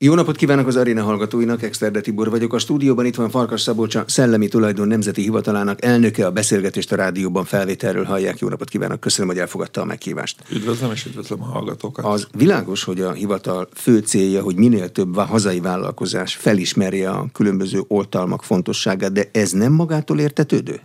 [0.00, 2.52] Jó napot kívánok az aréna hallgatóinak, Exterde Tibor vagyok.
[2.52, 6.26] A stúdióban itt van Farkas Szabolcsa, Szellemi Tulajdon Nemzeti Hivatalának elnöke.
[6.26, 8.38] A beszélgetést a rádióban felvételről hallják.
[8.38, 10.42] Jó napot kívánok, köszönöm, hogy elfogadta a meghívást.
[10.52, 12.04] Üdvözlöm és üdvözlöm a hallgatókat.
[12.04, 17.84] Az világos, hogy a hivatal fő célja, hogy minél több hazai vállalkozás felismerje a különböző
[17.88, 20.80] oltalmak fontosságát, de ez nem magától értetődő?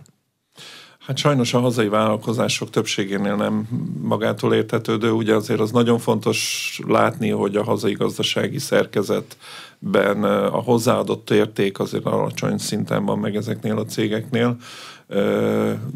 [1.06, 3.68] Hát sajnos a hazai vállalkozások többségénél nem
[4.02, 11.30] magától értetődő, ugye azért az nagyon fontos látni, hogy a hazai gazdasági szerkezetben a hozzáadott
[11.30, 14.56] érték azért alacsony szinten van meg ezeknél a cégeknél.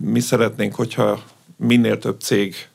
[0.01, 1.23] Mi szeretnénk, hogyha
[1.57, 2.69] minél több cég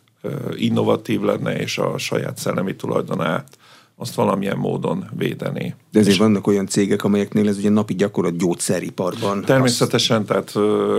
[0.55, 3.57] innovatív lenne, és a saját szellemi tulajdonát
[3.95, 5.75] azt valamilyen módon védeni.
[5.91, 9.41] De ezért vannak olyan cégek, amelyeknél ez ugye napi gyakorlat gyógyszeriparban.
[9.41, 10.27] Természetesen, azt...
[10.27, 10.51] tehát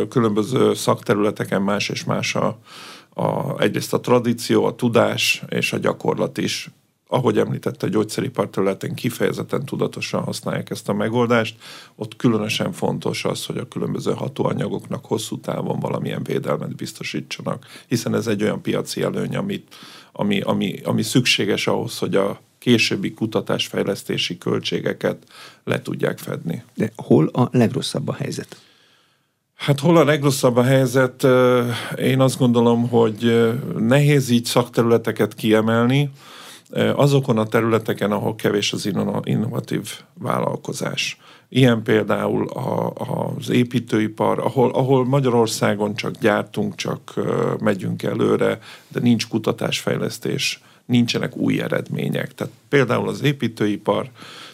[0.09, 2.59] különböző szakterületeken más és más a,
[3.15, 6.71] a, egyrészt a tradíció, a tudás és a gyakorlat is.
[7.09, 11.57] Ahogy említette, a gyógyszeripar területen kifejezetten tudatosan használják ezt a megoldást.
[11.97, 18.27] Ott különösen fontos az, hogy a különböző hatóanyagoknak hosszú távon valamilyen védelmet biztosítsanak, hiszen ez
[18.27, 19.75] egy olyan piaci előny, amit,
[20.13, 25.17] ami, ami, ami szükséges ahhoz, hogy a későbbi kutatásfejlesztési költségeket
[25.65, 26.63] le tudják fedni.
[26.75, 28.57] De hol a legrosszabb a helyzet?
[29.55, 31.27] Hát hol a legrosszabb a helyzet?
[31.99, 36.11] Én azt gondolom, hogy nehéz így szakterületeket kiemelni,
[36.95, 38.91] azokon a területeken, ahol kevés az
[39.23, 41.19] innovatív vállalkozás.
[41.49, 42.93] Ilyen például a,
[43.37, 47.15] az építőipar, ahol, ahol Magyarországon csak gyártunk, csak
[47.61, 52.35] megyünk előre, de nincs kutatásfejlesztés nincsenek új eredmények.
[52.35, 54.11] Tehát például az építőipar,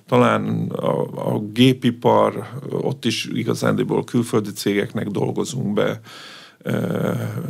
[0.06, 1.00] talán a,
[1.34, 6.00] a gépipar, ott is igazándiból külföldi cégeknek dolgozunk be,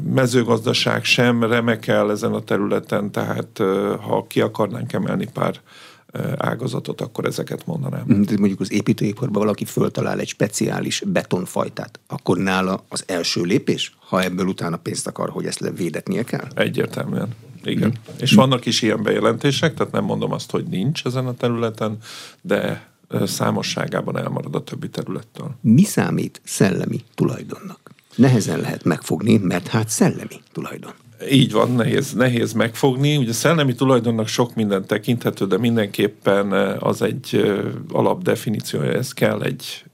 [0.02, 3.58] mezőgazdaság sem remekel ezen a területen, tehát
[4.00, 5.60] ha ki akarnánk emelni pár
[6.36, 8.04] ágazatot, akkor ezeket mondanám.
[8.06, 13.96] De mm, mondjuk az építőiparban valaki föltalál egy speciális betonfajtát, akkor nála az első lépés,
[13.98, 16.46] ha ebből utána pénzt akar, hogy ezt védetnie kell?
[16.54, 17.28] Egyértelműen
[17.64, 17.88] igen.
[17.88, 18.12] Mm.
[18.20, 21.98] És vannak is ilyen bejelentések, tehát nem mondom azt, hogy nincs ezen a területen,
[22.40, 22.88] de
[23.24, 25.50] számosságában elmarad a többi területtől.
[25.60, 27.90] Mi számít szellemi tulajdonnak?
[28.14, 30.92] Nehezen lehet megfogni, mert hát szellemi tulajdon.
[31.30, 33.16] Így van, nehéz, nehéz megfogni.
[33.16, 37.52] Ugye szellemi tulajdonnak sok minden tekinthető, de mindenképpen az egy
[37.92, 39.84] alapdefiníciója, ez kell egy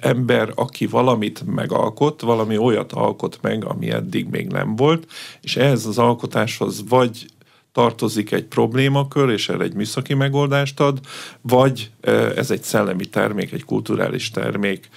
[0.00, 5.06] ember, aki valamit megalkot, valami olyat alkot meg, ami eddig még nem volt,
[5.40, 7.26] és ehhez az alkotáshoz vagy
[7.72, 11.00] tartozik egy problémakör, és erre egy műszaki megoldást ad,
[11.40, 11.90] vagy
[12.36, 14.88] ez egy szellemi termék, egy kulturális termék,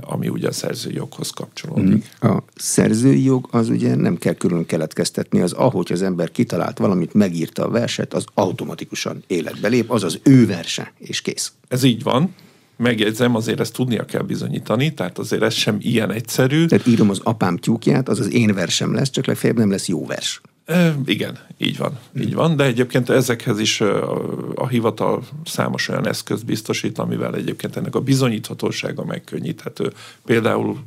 [0.00, 2.04] ami ugye a szerzői joghoz kapcsolódik.
[2.26, 2.30] Mm.
[2.30, 7.14] A szerzői jog az ugye nem kell külön keletkeztetni, az ahogy az ember kitalált valamit,
[7.14, 11.52] megírta a verset, az automatikusan életbe lép, az az ő verse, és kész.
[11.68, 12.34] Ez így van,
[12.80, 16.66] megjegyzem, azért ezt tudnia kell bizonyítani, tehát azért ez sem ilyen egyszerű.
[16.66, 20.06] Tehát írom az apám tyúkját, az az én versem lesz, csak legfeljebb nem lesz jó
[20.06, 20.40] vers.
[20.64, 26.08] E, igen, így van, így van, de egyébként ezekhez is a, a hivatal számos olyan
[26.08, 29.92] eszközt biztosít, amivel egyébként ennek a bizonyíthatósága megkönnyíthető.
[30.24, 30.78] Például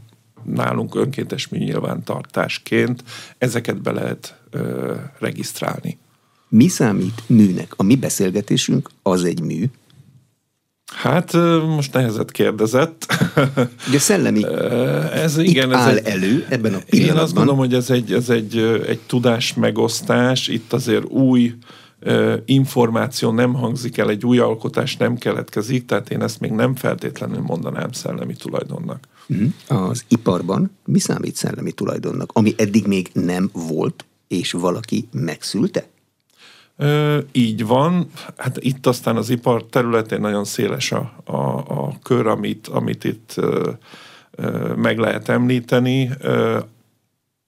[0.43, 3.03] nálunk önkéntes műnyilvántartásként
[3.37, 5.97] ezeket be lehet ö, regisztrálni.
[6.49, 7.73] Mi számít műnek?
[7.75, 9.65] A mi beszélgetésünk az egy mű,
[10.93, 11.33] Hát
[11.75, 13.07] most nehezet kérdezett.
[13.87, 14.45] Ugye szellemi
[15.13, 17.17] ez, igen, Itt ez áll egy, elő ebben a pillanatban.
[17.17, 20.47] Én azt gondolom, hogy ez egy, ez egy, egy tudás megosztás.
[20.47, 21.53] Itt azért új
[22.45, 27.41] információ nem hangzik el, egy új alkotás nem keletkezik, tehát én ezt még nem feltétlenül
[27.41, 29.07] mondanám szellemi tulajdonnak.
[29.27, 29.45] Mhm.
[29.67, 35.87] Az iparban mi számít szellemi tulajdonnak, ami eddig még nem volt, és valaki megszülte?
[37.31, 38.07] Így van.
[38.37, 43.33] Hát itt aztán az ipar területén nagyon széles a, a, a kör, amit, amit itt
[43.35, 43.71] ö,
[44.31, 46.59] ö, meg lehet említeni, ö,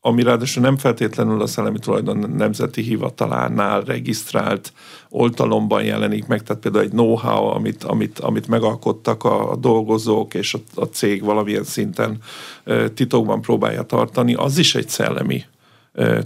[0.02, 4.74] ami ráadásul nem feltétlenül a Szellemi Tulajdon Nemzeti Hivatalánál regisztrált
[5.10, 10.54] oltalomban jelenik meg, tehát például egy know-how, amit, amit, amit megalkottak a, a dolgozók és
[10.54, 12.18] a, a cég valamilyen szinten
[12.94, 15.44] titokban próbálja tartani, az is egy szellemi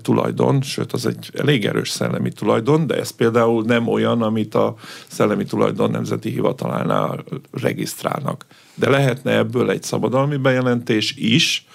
[0.02, 4.76] tulajdon, sőt az egy elég erős szellemi tulajdon, de ez például nem olyan, amit a
[5.08, 8.46] Szellemi Tulajdon Nemzeti Hivatalánál regisztrálnak.
[8.76, 11.68] De lehetne ebből egy szabadalmi bejelentés is,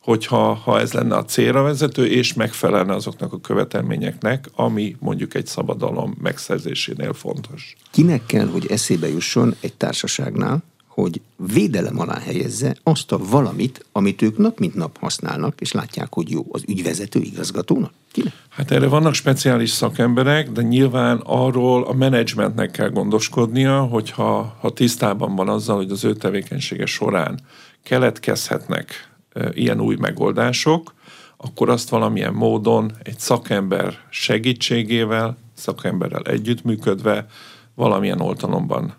[0.00, 5.46] hogyha ha ez lenne a célra vezető, és megfelelne azoknak a követelményeknek, ami mondjuk egy
[5.46, 7.74] szabadalom megszerzésénél fontos.
[7.90, 10.62] Kinek kell, hogy eszébe jusson egy társaságnál,
[11.00, 16.12] hogy védelem alá helyezze azt a valamit, amit ők nap mint nap használnak, és látják,
[16.14, 17.92] hogy jó az ügyvezető igazgatónak?
[18.12, 18.32] Kinek?
[18.48, 25.36] Hát erre vannak speciális szakemberek, de nyilván arról a menedzsmentnek kell gondoskodnia, hogyha ha tisztában
[25.36, 27.40] van azzal, hogy az ő tevékenysége során
[27.82, 29.08] keletkezhetnek
[29.52, 30.94] ilyen új megoldások,
[31.36, 37.26] akkor azt valamilyen módon egy szakember segítségével, szakemberrel együttműködve
[37.74, 38.94] valamilyen oltalomban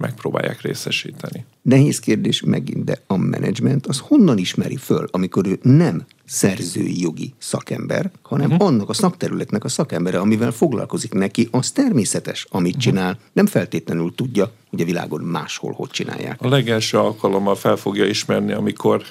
[0.00, 1.44] megpróbálják részesíteni.
[1.62, 7.34] Nehéz kérdés megint, de a menedzsment az honnan ismeri föl, amikor ő nem szerzői jogi
[7.38, 8.66] szakember, hanem uh-huh.
[8.66, 12.82] annak a szakterületnek a szakembere, amivel foglalkozik neki, az természetes, amit uh-huh.
[12.82, 16.42] csinál, nem feltétlenül tudja, hogy a világon máshol hogy csinálják.
[16.42, 19.02] A legelső alkalommal fel fogja ismerni, amikor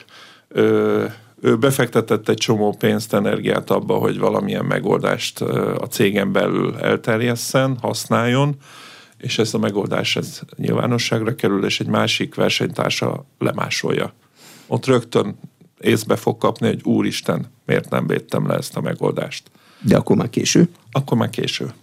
[0.47, 1.05] ö,
[1.41, 8.55] ő befektetett egy csomó pénzt, energiát abba, hogy valamilyen megoldást a cégen belül elterjesszen, használjon,
[9.23, 14.13] és ez a megoldás ez nyilvánosságra kerül, és egy másik versenytársa lemásolja.
[14.67, 15.35] Ott rögtön
[15.79, 19.51] észbe fog kapni, hogy úristen, miért nem védtem le ezt a megoldást.
[19.81, 20.69] De akkor már késő?
[20.91, 21.73] Akkor már késő.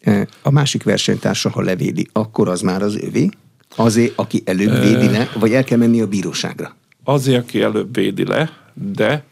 [0.00, 3.28] E, a másik versenytársa, ha levédi, akkor az már az övé?
[3.76, 6.76] Azért, aki előbb védi le, vagy el kell menni a bíróságra?
[7.04, 9.24] Azért, aki előbb védi le, de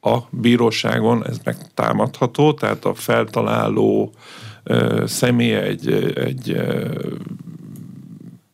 [0.00, 4.12] a bíróságon ez megtámadható, tehát a feltaláló
[5.04, 6.50] személy egy, egy,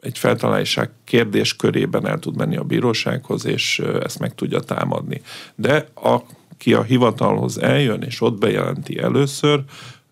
[0.01, 5.21] egy feltalálásság kérdéskörében el tud menni a bírósághoz, és ezt meg tudja támadni.
[5.55, 9.65] De aki a hivatalhoz eljön, és ott bejelenti először,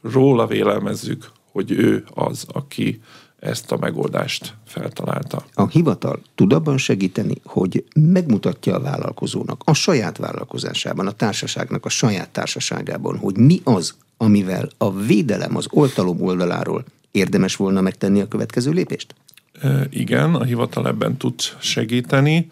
[0.02, 3.00] róla vélelmezzük, hogy ő az, aki
[3.38, 5.44] ezt a megoldást feltalálta.
[5.54, 11.88] A hivatal tud abban segíteni, hogy megmutatja a vállalkozónak a saját vállalkozásában, a társaságnak a
[11.88, 18.28] saját társaságában, hogy mi az, amivel a védelem az oltalom oldaláról érdemes volna megtenni a
[18.28, 19.14] következő lépést?
[19.90, 22.48] Igen, a hivatal ebben tud segíteni.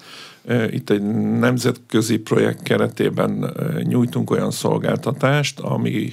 [0.70, 1.02] Itt egy
[1.38, 6.12] nemzetközi projekt keretében nyújtunk olyan szolgáltatást, ami,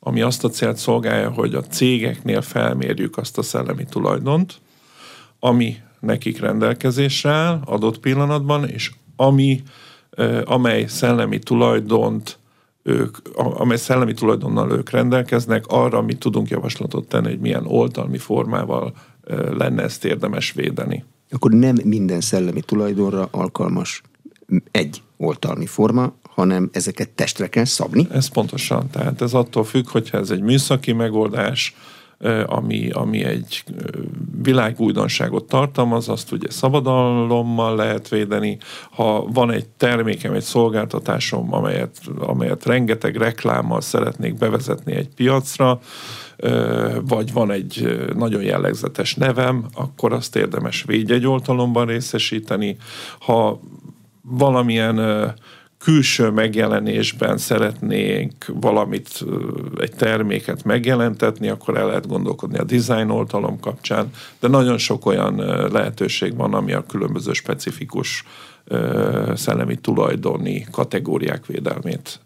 [0.00, 4.60] ami azt a célt szolgálja, hogy a cégeknél felmérjük azt a szellemi tulajdont,
[5.38, 9.62] ami nekik rendelkezésre áll adott pillanatban, és ami,
[10.44, 12.37] amely szellemi tulajdont
[12.88, 18.92] ők, amely szellemi tulajdonnal ők rendelkeznek, arra mi tudunk javaslatot tenni, hogy milyen oltalmi formával
[19.50, 21.04] lenne ezt érdemes védeni.
[21.30, 24.02] Akkor nem minden szellemi tulajdonra alkalmas
[24.70, 28.06] egy oltalmi forma, hanem ezeket testre kell szabni?
[28.12, 28.90] Ez pontosan.
[28.90, 31.76] Tehát ez attól függ, hogyha ez egy műszaki megoldás,
[32.46, 33.64] ami, ami egy
[34.42, 38.58] világújdonságot tartalmaz, azt ugye szabadalommal lehet védeni.
[38.90, 45.80] Ha van egy termékem, egy szolgáltatásom, amelyet, amelyet rengeteg reklámmal szeretnék bevezetni egy piacra,
[47.00, 52.76] vagy van egy nagyon jellegzetes nevem, akkor azt érdemes védjegyoltalomban részesíteni.
[53.18, 53.60] Ha
[54.22, 54.96] valamilyen
[55.78, 59.24] külső megjelenésben szeretnénk valamit,
[59.80, 64.10] egy terméket megjelentetni, akkor el lehet gondolkodni a design oltalom kapcsán,
[64.40, 65.36] de nagyon sok olyan
[65.72, 68.24] lehetőség van, ami a különböző specifikus
[69.34, 72.20] szellemi tulajdoni kategóriák védelmét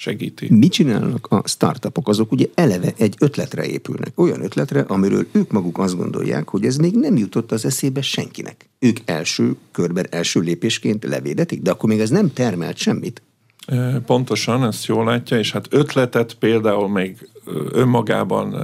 [0.00, 0.46] segíti.
[0.50, 2.08] Mit csinálnak a startupok?
[2.08, 4.20] Azok ugye eleve egy ötletre épülnek.
[4.20, 8.68] Olyan ötletre, amiről ők maguk azt gondolják, hogy ez még nem jutott az eszébe senkinek.
[8.78, 13.22] Ők első körben, első lépésként levédetik, de akkor még ez nem termelt semmit.
[14.06, 17.28] Pontosan, ezt jól látja, és hát ötletet például még
[17.72, 18.56] önmagában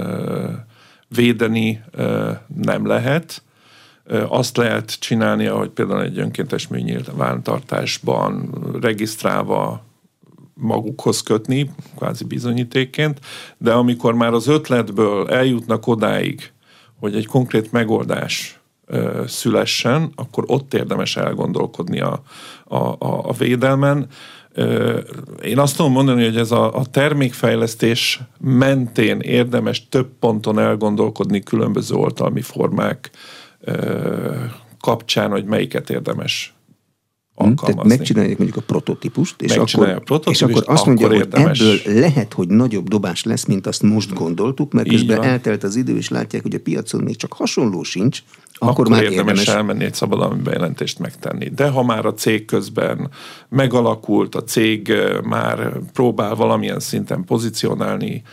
[1.07, 1.83] védeni
[2.63, 3.43] nem lehet.
[4.27, 8.49] Azt lehet csinálni, ahogy például egy önkéntes műnyilvántartásban
[8.81, 9.84] regisztrálva
[10.55, 13.19] magukhoz kötni, kvázi bizonyítékként,
[13.57, 16.51] de amikor már az ötletből eljutnak odáig,
[16.99, 22.21] hogy egy konkrét megoldás ö, szülessen, akkor ott érdemes elgondolkodni a,
[22.63, 24.07] a, a, a védelmen.
[24.53, 24.99] Ö,
[25.43, 31.95] én azt tudom mondani, hogy ez a, a termékfejlesztés mentén érdemes több ponton elgondolkodni különböző
[31.95, 33.11] oltalmi formák
[33.61, 34.35] ö,
[34.79, 36.54] kapcsán, hogy melyiket érdemes
[37.35, 37.73] alkalmazni.
[37.73, 41.27] Tehát megcsinálják mondjuk a prototípust, és akkor, a prototípust, és akkor azt mondja, akkor hogy
[41.31, 45.97] ebből lehet, hogy nagyobb dobás lesz, mint azt most gondoltuk, mert közben eltelt az idő,
[45.97, 48.23] és látják, hogy a piacon még csak hasonló sincs,
[48.57, 51.49] akkor, akkor már érdemes, érdemes elmenni egy szabadalmi bejelentést megtenni.
[51.49, 53.09] De ha már a cég közben
[53.49, 58.23] megalakult, a cég már próbál valamilyen szinten pozícionálni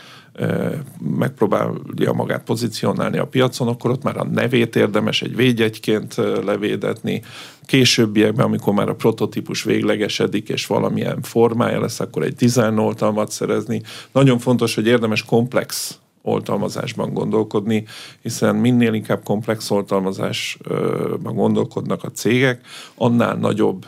[1.17, 7.21] megpróbálja magát pozícionálni a piacon, akkor ott már a nevét érdemes egy védjegyként levédetni.
[7.65, 13.81] Későbbiekben, amikor már a prototípus véglegesedik, és valamilyen formája lesz, akkor egy design oltalmat szerezni.
[14.11, 17.85] Nagyon fontos, hogy érdemes komplex oltalmazásban gondolkodni,
[18.21, 22.61] hiszen minél inkább komplex oltalmazásban gondolkodnak a cégek,
[22.95, 23.85] annál nagyobb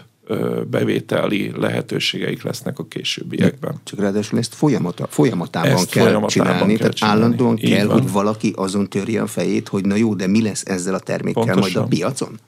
[0.70, 3.76] bevételi lehetőségeik lesznek a későbbiekben.
[3.84, 7.22] Csak ráadásul ezt folyamata, folyamatában ezt kell folyamatában csinálni, kell tehát csinálni.
[7.22, 8.02] állandóan Így kell, van.
[8.02, 11.44] hogy valaki azon törje a fejét, hogy na jó, de mi lesz ezzel a termékkel
[11.44, 11.72] Pontosan.
[11.72, 12.40] majd a piacon?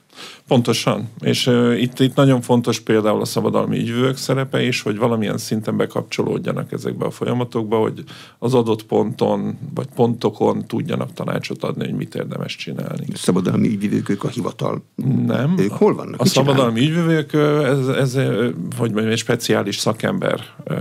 [0.47, 1.09] Pontosan.
[1.19, 5.77] És uh, itt, itt nagyon fontos például a szabadalmi ügyvők szerepe is, hogy valamilyen szinten
[5.77, 8.03] bekapcsolódjanak ezekbe a folyamatokba, hogy
[8.39, 13.05] az adott ponton vagy pontokon tudjanak tanácsot adni, hogy mit érdemes csinálni.
[13.13, 14.83] A szabadalmi ügyvívők, ők a hivatal.
[15.25, 15.55] Nem.
[15.57, 16.21] Ők hol vannak?
[16.21, 17.33] A szabadalmi ügyvívők,
[17.63, 18.13] ez, ez,
[18.77, 20.77] hogy mondjam, egy speciális szakember uh,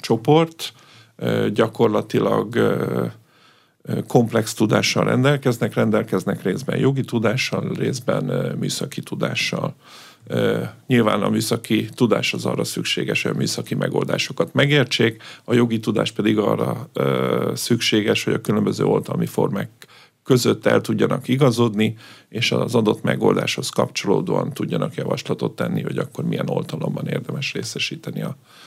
[0.00, 0.72] csoport,
[1.18, 3.10] uh, gyakorlatilag uh,
[4.06, 8.24] komplex tudással rendelkeznek, rendelkeznek részben jogi tudással, részben
[8.58, 9.74] műszaki tudással.
[10.86, 16.12] Nyilván a műszaki tudás az arra szükséges, hogy a műszaki megoldásokat megértsék, a jogi tudás
[16.12, 16.90] pedig arra
[17.54, 19.68] szükséges, hogy a különböző oltalmi formák
[20.24, 21.96] között el tudjanak igazodni,
[22.28, 28.22] és az adott megoldáshoz kapcsolódóan tudjanak javaslatot tenni, hogy akkor milyen oltalomban érdemes részesíteni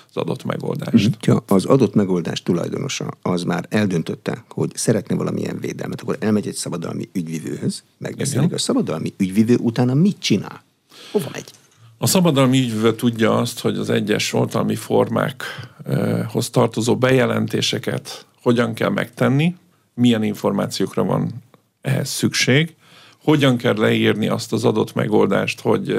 [0.09, 1.25] az adott megoldást.
[1.25, 6.55] Ha az adott megoldás tulajdonosa az már eldöntötte, hogy szeretne valamilyen védelmet, akkor elmegy egy
[6.55, 10.63] szabadalmi ügyvivőhöz, megbeszélik a szabadalmi ügyvivő, utána mit csinál?
[11.11, 11.51] Hova megy?
[11.97, 19.55] A szabadalmi ügyvivő tudja azt, hogy az egyes oltalmi formákhoz tartozó bejelentéseket hogyan kell megtenni,
[19.93, 21.33] milyen információkra van
[21.81, 22.75] ehhez szükség,
[23.23, 25.95] hogyan kell leírni azt az adott megoldást, hogy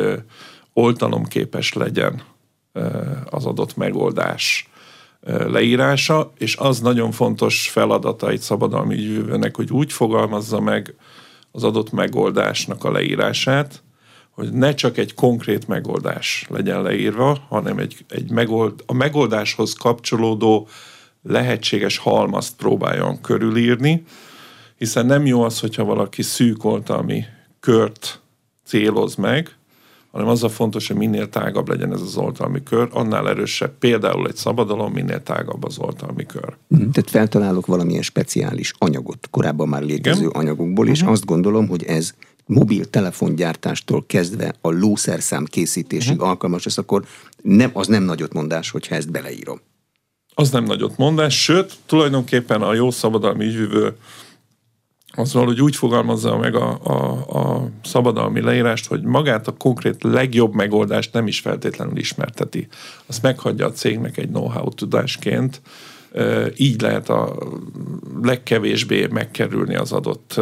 [0.73, 2.23] oltalomképes legyen
[3.31, 4.69] az adott megoldás
[5.27, 10.95] leírása, és az nagyon fontos feladata egy szabadalmi ügyvőnek, hogy úgy fogalmazza meg
[11.53, 13.83] az adott megoldásnak a leírását,
[14.31, 20.69] hogy ne csak egy konkrét megoldás legyen leírva, hanem egy, egy megold, a megoldáshoz kapcsolódó
[21.23, 24.05] lehetséges halmazt próbáljon körülírni,
[24.77, 27.25] hiszen nem jó az, hogyha valaki szűk oltalmi
[27.61, 28.21] kört
[28.65, 29.57] céloz meg,
[30.11, 34.29] hanem az a fontos, hogy minél tágabb legyen ez az oltalmi kör, annál erősebb például
[34.29, 36.57] egy szabadalom, minél tágabb az oltalmi kör.
[36.75, 40.31] Mm, tehát feltalálok valamilyen speciális anyagot, korábban már létező Igen?
[40.31, 41.13] anyagokból, és uh-huh.
[41.13, 42.15] azt gondolom, hogy ez
[42.47, 46.29] mobiltelefongyártástól kezdve a lószerszám készítésig uh-huh.
[46.29, 47.05] alkalmas, ez akkor
[47.43, 49.61] nem, az nem nagyot mondás, hogyha ezt beleírom.
[50.35, 53.97] Az nem nagyot mondás, sőt, tulajdonképpen a jó szabadalmi ügyvívő
[55.21, 56.95] az valahogy úgy fogalmazza meg a, a,
[57.39, 62.69] a szabadalmi leírást, hogy magát a konkrét legjobb megoldást nem is feltétlenül ismerteti.
[63.07, 65.61] Azt meghagyja a cégnek egy know-how tudásként,
[66.57, 67.39] így lehet a
[68.23, 70.41] legkevésbé megkerülni az adott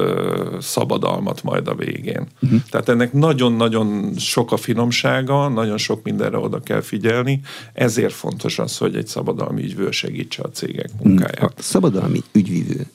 [0.61, 2.27] szabadalmat majd a végén.
[2.43, 2.61] Uh-huh.
[2.71, 7.41] Tehát ennek nagyon-nagyon sok a finomsága, nagyon sok mindenre oda kell figyelni,
[7.73, 11.43] ezért fontos az, hogy egy szabadalmi ügyvő segítse a cégek munkáját.
[11.43, 12.87] A szabadalmi ügyvívő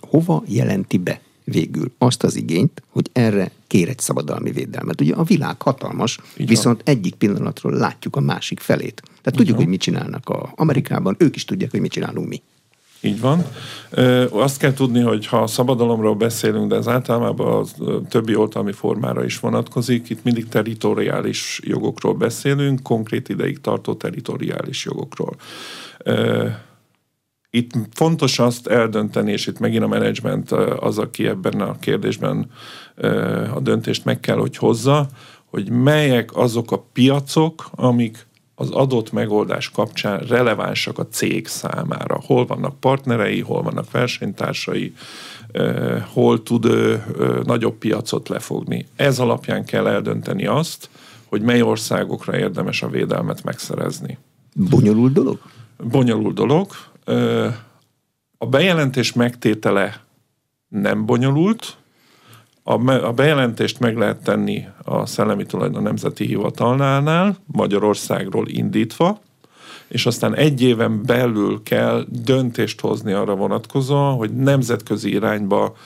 [0.00, 1.20] hova jelenti be
[1.50, 5.00] végül azt az igényt, hogy erre kér egy szabadalmi védelmet.
[5.00, 6.96] Ugye a világ hatalmas, Így viszont van.
[6.96, 9.02] egyik pillanatról látjuk a másik felét.
[9.04, 9.56] Tehát Így tudjuk, van.
[9.56, 12.42] hogy mit csinálnak a Amerikában, ők is tudják, hogy mit csinálunk mi.
[13.02, 13.44] Így van.
[13.90, 19.24] Ö, azt kell tudni, hogy ha szabadalomról beszélünk, de ez általában a többi oltalmi formára
[19.24, 25.36] is vonatkozik, itt mindig teritoriális jogokról beszélünk, konkrét ideig tartó teritoriális jogokról.
[25.98, 26.48] Ö,
[27.50, 32.50] itt fontos azt eldönteni, és itt megint a menedzsment az, aki ebben a kérdésben
[33.54, 35.08] a döntést meg kell, hogy hozza,
[35.44, 42.20] hogy melyek azok a piacok, amik az adott megoldás kapcsán relevánsak a cég számára.
[42.24, 44.94] Hol vannak partnerei, hol vannak versenytársai,
[46.12, 47.04] hol tud ő
[47.44, 48.86] nagyobb piacot lefogni.
[48.96, 50.88] Ez alapján kell eldönteni azt,
[51.26, 54.18] hogy mely országokra érdemes a védelmet megszerezni.
[54.54, 55.38] Bonyolult dolog?
[55.76, 56.66] Bonyolult dolog
[58.38, 60.00] a bejelentés megtétele
[60.68, 61.76] nem bonyolult,
[62.62, 69.20] a bejelentést meg lehet tenni a Szellemi Tulajdon Nemzeti Hivatalnál, Magyarországról indítva,
[69.88, 75.76] és aztán egy éven belül kell döntést hozni arra vonatkozóan, hogy nemzetközi irányba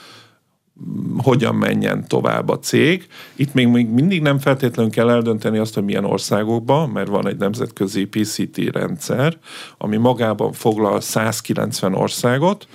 [1.17, 3.07] hogyan menjen tovább a cég.
[3.35, 7.37] Itt még, még mindig nem feltétlenül kell eldönteni azt, hogy milyen országokban, mert van egy
[7.37, 9.37] nemzetközi PCT rendszer,
[9.77, 12.67] ami magában foglal 190 országot,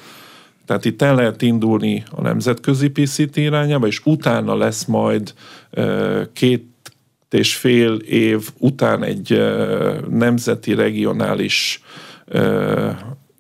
[0.67, 5.35] tehát itt el lehet indulni a nemzetközi PCT irányába, és utána lesz majd
[6.33, 6.69] két
[7.31, 9.43] és fél év után egy
[10.09, 11.83] nemzeti, regionális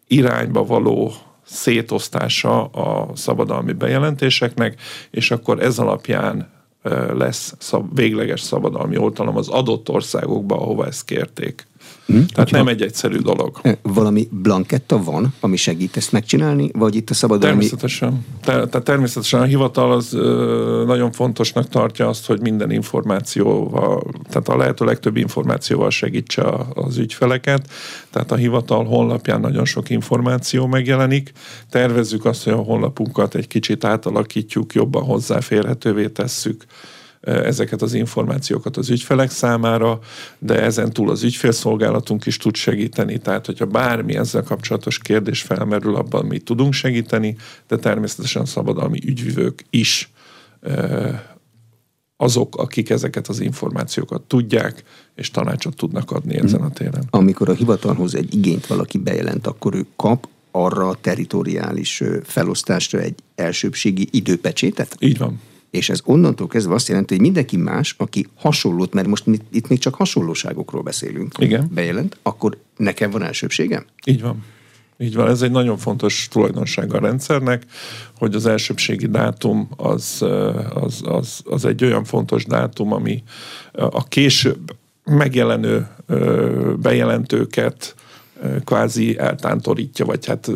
[0.06, 1.12] irányba való
[1.50, 4.80] szétosztása a szabadalmi bejelentéseknek,
[5.10, 6.50] és akkor ez alapján
[7.12, 11.66] lesz szab, végleges szabadalmi oltalom az adott országokba, ahova ezt kérték.
[12.06, 12.16] Hm?
[12.16, 13.60] Tehát Hogyha nem egy egyszerű dolog.
[13.82, 17.54] Valami blanketta van, ami segít ezt megcsinálni, vagy itt a szabadalmi...
[17.54, 18.24] Természetesen.
[18.40, 24.48] Te, tehát természetesen a hivatal az ö, nagyon fontosnak tartja azt, hogy minden információval, tehát
[24.48, 26.44] a lehető legtöbb információval segítse
[26.74, 27.70] az ügyfeleket.
[28.10, 31.32] Tehát a hivatal honlapján nagyon sok információ megjelenik.
[31.70, 36.64] Tervezzük azt, hogy a honlapunkat egy kicsit átalakítjuk, jobban hozzáférhetővé tesszük
[37.20, 39.98] ezeket az információkat az ügyfelek számára,
[40.38, 45.96] de ezen túl az ügyfélszolgálatunk is tud segíteni, tehát hogyha bármi ezzel kapcsolatos kérdés felmerül,
[45.96, 47.36] abban mi tudunk segíteni,
[47.68, 50.10] de természetesen szabadalmi ügyvivők is
[52.16, 54.84] azok, akik ezeket az információkat tudják,
[55.14, 57.06] és tanácsot tudnak adni ezen a téren.
[57.10, 63.14] Amikor a hivatalhoz egy igényt valaki bejelent, akkor ő kap arra a teritoriális felosztásra egy
[63.34, 64.96] elsőbségi időpecsétet?
[64.98, 65.40] Így van.
[65.70, 69.78] És ez onnantól kezdve azt jelenti, hogy mindenki más, aki hasonlót, mert most itt még
[69.78, 71.70] csak hasonlóságokról beszélünk, Igen.
[71.72, 73.84] bejelent, akkor nekem van elsőbségem?
[74.04, 74.44] Így van.
[74.98, 77.64] Így van, ez egy nagyon fontos tulajdonság a rendszernek,
[78.18, 80.22] hogy az elsőbségi dátum az,
[80.74, 83.22] az, az, az egy olyan fontos dátum, ami
[83.72, 85.88] a később megjelenő
[86.80, 87.94] bejelentőket
[88.64, 90.50] kvázi eltántorítja, vagy hát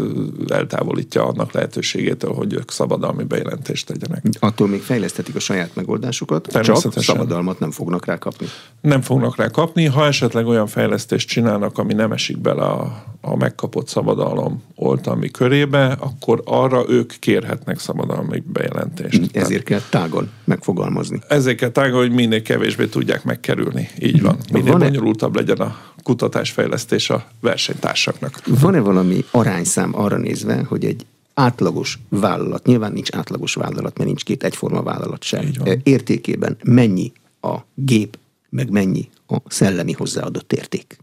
[0.49, 4.25] eltávolítja annak lehetőségétől, hogy ők szabadalmi bejelentést tegyenek.
[4.39, 8.47] Attól még fejlesztetik a saját megoldásukat, csak szabadalmat nem fognak rá kapni.
[8.81, 13.37] Nem fognak rá kapni, ha esetleg olyan fejlesztést csinálnak, ami nem esik bele a, a
[13.37, 19.37] megkapott szabadalom oltalmi körébe, akkor arra ők kérhetnek szabadalmi bejelentést.
[19.37, 21.21] Ezért Tehát, kell tágon megfogalmazni.
[21.29, 23.89] Ezért kell tágon, hogy minél kevésbé tudják megkerülni.
[24.01, 24.37] Így van.
[24.53, 28.41] Minél van bonyolultabb legyen a kutatásfejlesztés a versenytársaknak.
[28.61, 34.25] Van-e valami arányszám arra nézve, hogy egy átlagos vállalat, nyilván nincs átlagos vállalat, mert nincs
[34.25, 35.53] két egyforma vállalat sem,
[35.83, 38.19] értékében mennyi a gép,
[38.51, 40.97] meg mennyi a szellemi hozzáadott érték?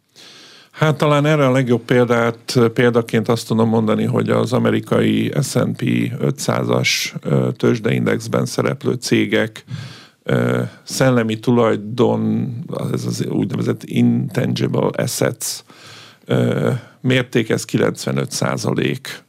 [0.82, 5.82] Hát talán erre a legjobb példát, példaként azt tudom mondani, hogy az amerikai S&P
[6.20, 7.14] 500-as
[7.58, 9.64] tőzsdeindexben szereplő cégek
[10.84, 12.54] szellemi tulajdon,
[12.94, 15.64] ez az úgynevezett intangible assets
[17.02, 19.24] mérték, ez 95 százalék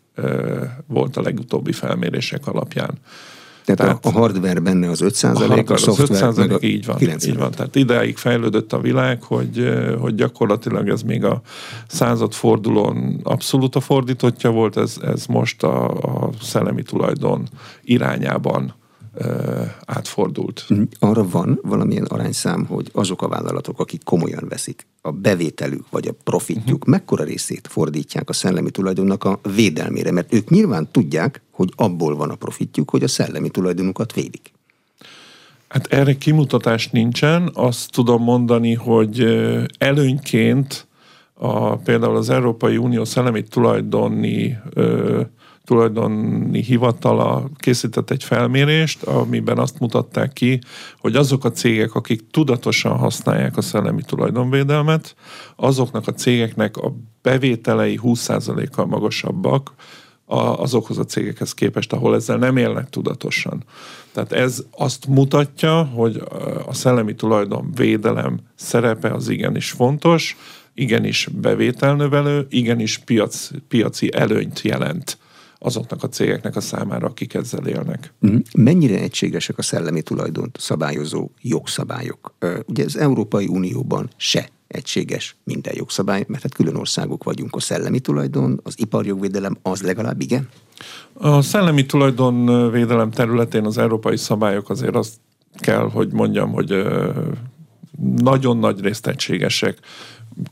[0.87, 2.99] volt a legutóbbi felmérések alapján.
[3.65, 6.65] Tehát, Tehát a, hardware benne az 5 százalék, a, a szoftver az 5 meg a
[6.67, 7.27] így van, 95.
[7.27, 7.51] így van.
[7.51, 11.41] Tehát idáig fejlődött a világ, hogy, hogy gyakorlatilag ez még a
[11.87, 17.49] századfordulón abszolút a fordítottja volt, ez, ez most a, a szellemi tulajdon
[17.83, 18.75] irányában
[19.85, 20.65] átfordult.
[20.69, 20.83] Mhm.
[20.99, 26.15] Arra van valamilyen arányszám, hogy azok a vállalatok, akik komolyan veszik a bevételük vagy a
[26.25, 26.91] profitjuk, uh-huh.
[26.91, 32.31] mekkora részét fordítják a szellemi tulajdonnak a védelmére, mert ők nyilván tudják, hogy abból van
[32.31, 34.53] a profitjuk, hogy a szellemi tulajdonukat védik.
[35.69, 37.51] Hát erre kimutatás nincsen.
[37.55, 39.25] Azt tudom mondani, hogy
[39.79, 40.87] előnyként
[41.35, 45.21] a, például az Európai Unió szellemi tulajdoni ö,
[45.65, 50.59] tulajdoni hivatala készített egy felmérést, amiben azt mutatták ki,
[50.99, 55.15] hogy azok a cégek, akik tudatosan használják a szellemi tulajdonvédelmet,
[55.57, 59.75] azoknak a cégeknek a bevételei 20%-kal magasabbak,
[60.57, 63.65] azokhoz a cégekhez képest, ahol ezzel nem élnek tudatosan.
[64.13, 66.23] Tehát ez azt mutatja, hogy
[66.67, 70.37] a szellemi tulajdonvédelem szerepe az igenis fontos,
[70.75, 75.19] igenis bevételnövelő, igenis piac, piaci előnyt jelent
[75.63, 78.13] azoknak a cégeknek a számára, akik ezzel élnek.
[78.19, 78.37] Mhm.
[78.57, 82.35] Mennyire egységesek a szellemi tulajdont szabályozó jogszabályok?
[82.67, 87.57] Ugye az Európai Unióban se egységes minden jogszabály, mert hát külön országok vagyunk.
[87.57, 90.49] A szellemi tulajdon, az iparjogvédelem az legalább igen?
[91.13, 95.15] A szellemi tulajdonvédelem területén az európai szabályok azért azt
[95.59, 96.87] kell, hogy mondjam, hogy
[98.17, 99.79] nagyon nagy részt egységesek.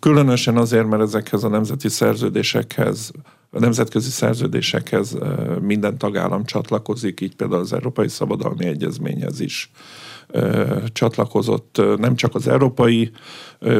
[0.00, 3.12] Különösen azért, mert ezekhez a nemzeti szerződésekhez
[3.52, 5.16] a nemzetközi szerződésekhez
[5.60, 9.70] minden tagállam csatlakozik, így például az Európai Szabadalmi Egyezményhez is
[10.92, 13.10] csatlakozott nem csak az európai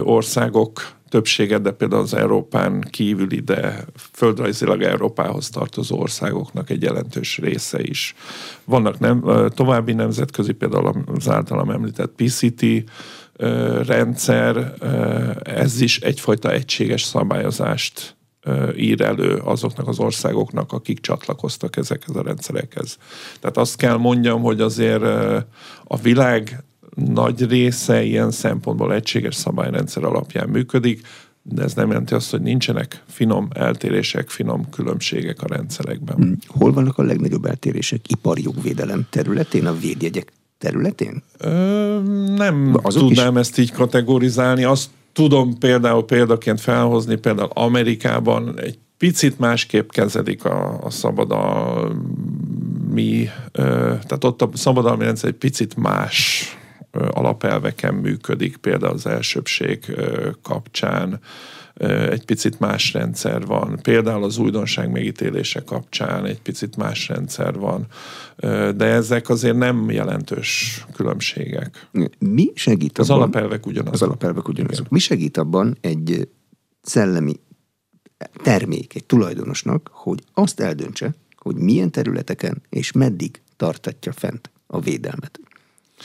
[0.01, 7.83] országok többsége, de például az Európán kívüli, de földrajzilag Európához tartozó országoknak egy jelentős része
[7.83, 8.15] is.
[8.65, 12.65] Vannak nem, további nemzetközi, például az általam említett PCT
[13.87, 14.75] rendszer,
[15.43, 18.17] ez is egyfajta egységes szabályozást
[18.77, 22.99] ír elő azoknak az országoknak, akik csatlakoztak ezekhez a rendszerekhez.
[23.41, 25.03] Tehát azt kell mondjam, hogy azért
[25.85, 26.63] a világ
[26.95, 31.07] nagy része ilyen szempontból egységes szabályrendszer alapján működik,
[31.43, 36.17] de ez nem jelenti azt, hogy nincsenek finom eltérések, finom különbségek a rendszerekben.
[36.17, 36.37] Hmm.
[36.47, 38.01] Hol vannak a legnagyobb eltérések?
[38.09, 41.23] Ipari jogvédelem területén, a védjegyek területén?
[41.39, 42.01] Ö,
[42.37, 43.41] nem Azok tudnám is?
[43.41, 44.65] ezt így kategorizálni.
[44.65, 51.99] Azt tudom például példaként felhozni, például Amerikában egy picit másképp kezelik a, a szabadalmi,
[53.53, 56.45] tehát ott a szabadalmi rendszer egy picit más
[57.11, 59.97] alapelveken működik, például az elsőbség
[60.43, 61.21] kapcsán
[62.11, 63.79] egy picit más rendszer van.
[63.83, 67.87] Például az újdonság megítélése kapcsán egy picit más rendszer van.
[68.77, 71.89] De ezek azért nem jelentős különbségek.
[72.19, 73.11] Mi segít abban?
[73.11, 73.95] Az alapelvek ugyanazok.
[73.95, 74.89] Az alapelvek ugyanazok.
[74.89, 76.29] Mi segít abban egy
[76.83, 77.35] szellemi
[78.43, 85.41] termék, egy tulajdonosnak, hogy azt eldöntse, hogy milyen területeken és meddig tartatja fent a védelmet.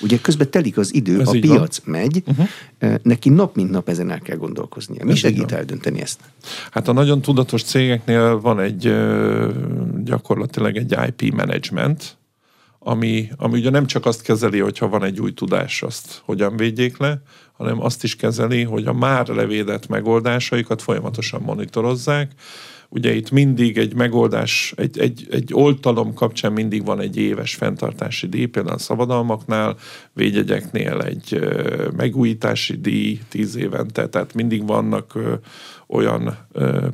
[0.01, 1.99] Ugye közben telik az idő, Ez a piac van.
[1.99, 2.95] megy, uh-huh.
[3.03, 5.05] neki nap mint nap ezen el kell gondolkoznia.
[5.05, 6.19] Mi Ez segít eldönteni ezt?
[6.71, 8.95] Hát a nagyon tudatos cégeknél van egy
[10.03, 12.17] gyakorlatilag egy IP management,
[12.79, 16.97] ami, ami ugye nem csak azt kezeli, hogyha van egy új tudás, azt hogyan védjék
[16.97, 17.21] le,
[17.57, 22.31] hanem azt is kezeli, hogy a már levédett megoldásaikat folyamatosan monitorozzák,
[22.89, 28.27] Ugye itt mindig egy megoldás, egy, egy, egy oltalom kapcsán mindig van egy éves fenntartási
[28.27, 29.77] díj, például a szabadalmaknál,
[30.13, 31.39] védjegyeknél egy
[31.95, 35.13] megújítási díj tíz évente, tehát mindig vannak
[35.87, 36.37] olyan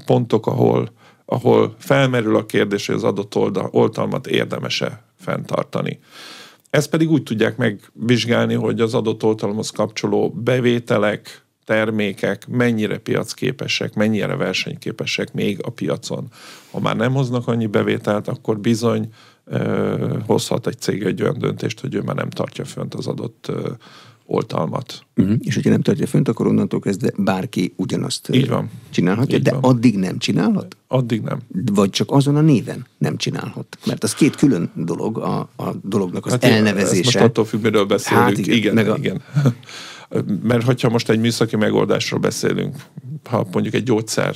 [0.06, 0.92] pontok, ahol,
[1.26, 6.00] ahol felmerül a kérdés, hogy az adott oldal, oltalmat érdemese fenntartani.
[6.70, 14.36] Ezt pedig úgy tudják megvizsgálni, hogy az adott oltalomhoz kapcsoló bevételek, termékek mennyire piacképesek, mennyire
[14.36, 16.28] versenyképesek még a piacon.
[16.72, 19.10] Ha már nem hoznak annyi bevételt, akkor bizony
[19.46, 23.46] ö, hozhat egy cég egy olyan döntést, hogy ő már nem tartja fönt az adott
[23.50, 23.70] ö,
[24.26, 25.06] oltalmat.
[25.16, 25.36] Uh-huh.
[25.40, 28.70] És hogyha nem tartja fönt, akkor onnantól kezdve bárki ugyanazt Így van.
[28.90, 29.64] csinálhatja, Így de van.
[29.64, 30.78] addig nem csinálhat?
[30.88, 31.40] Addig nem.
[31.72, 33.78] Vagy csak azon a néven nem csinálhat?
[33.86, 37.00] Mert az két külön dolog, a, a dolognak az hát elnevezése.
[37.00, 38.26] Ezt most attól függ, miről beszélünk.
[38.26, 38.74] Hát igen, igen.
[38.74, 39.22] Meg a, igen.
[40.44, 42.76] Mert hogyha most egy műszaki megoldásról beszélünk,
[43.24, 44.36] ha mondjuk egy gyógyszer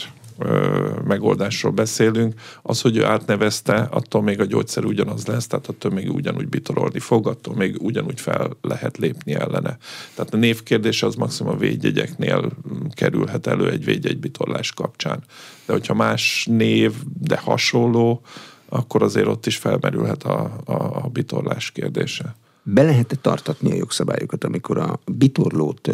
[1.04, 6.12] megoldásról beszélünk, az, hogy ő átnevezte, attól még a gyógyszer ugyanaz lesz, tehát attól még
[6.12, 9.78] ugyanúgy bitorolni fog, attól még ugyanúgy fel lehet lépni ellene.
[10.14, 12.52] Tehát a névkérdés az maximum a védjegyeknél
[12.94, 15.24] kerülhet elő egy védjegybitorlás kapcsán.
[15.66, 18.22] De hogyha más név, de hasonló,
[18.70, 22.36] akkor azért ott is felmerülhet a, a, a bitorlás kérdése
[22.68, 25.92] be lehet tartatni a jogszabályokat, amikor a bitorlót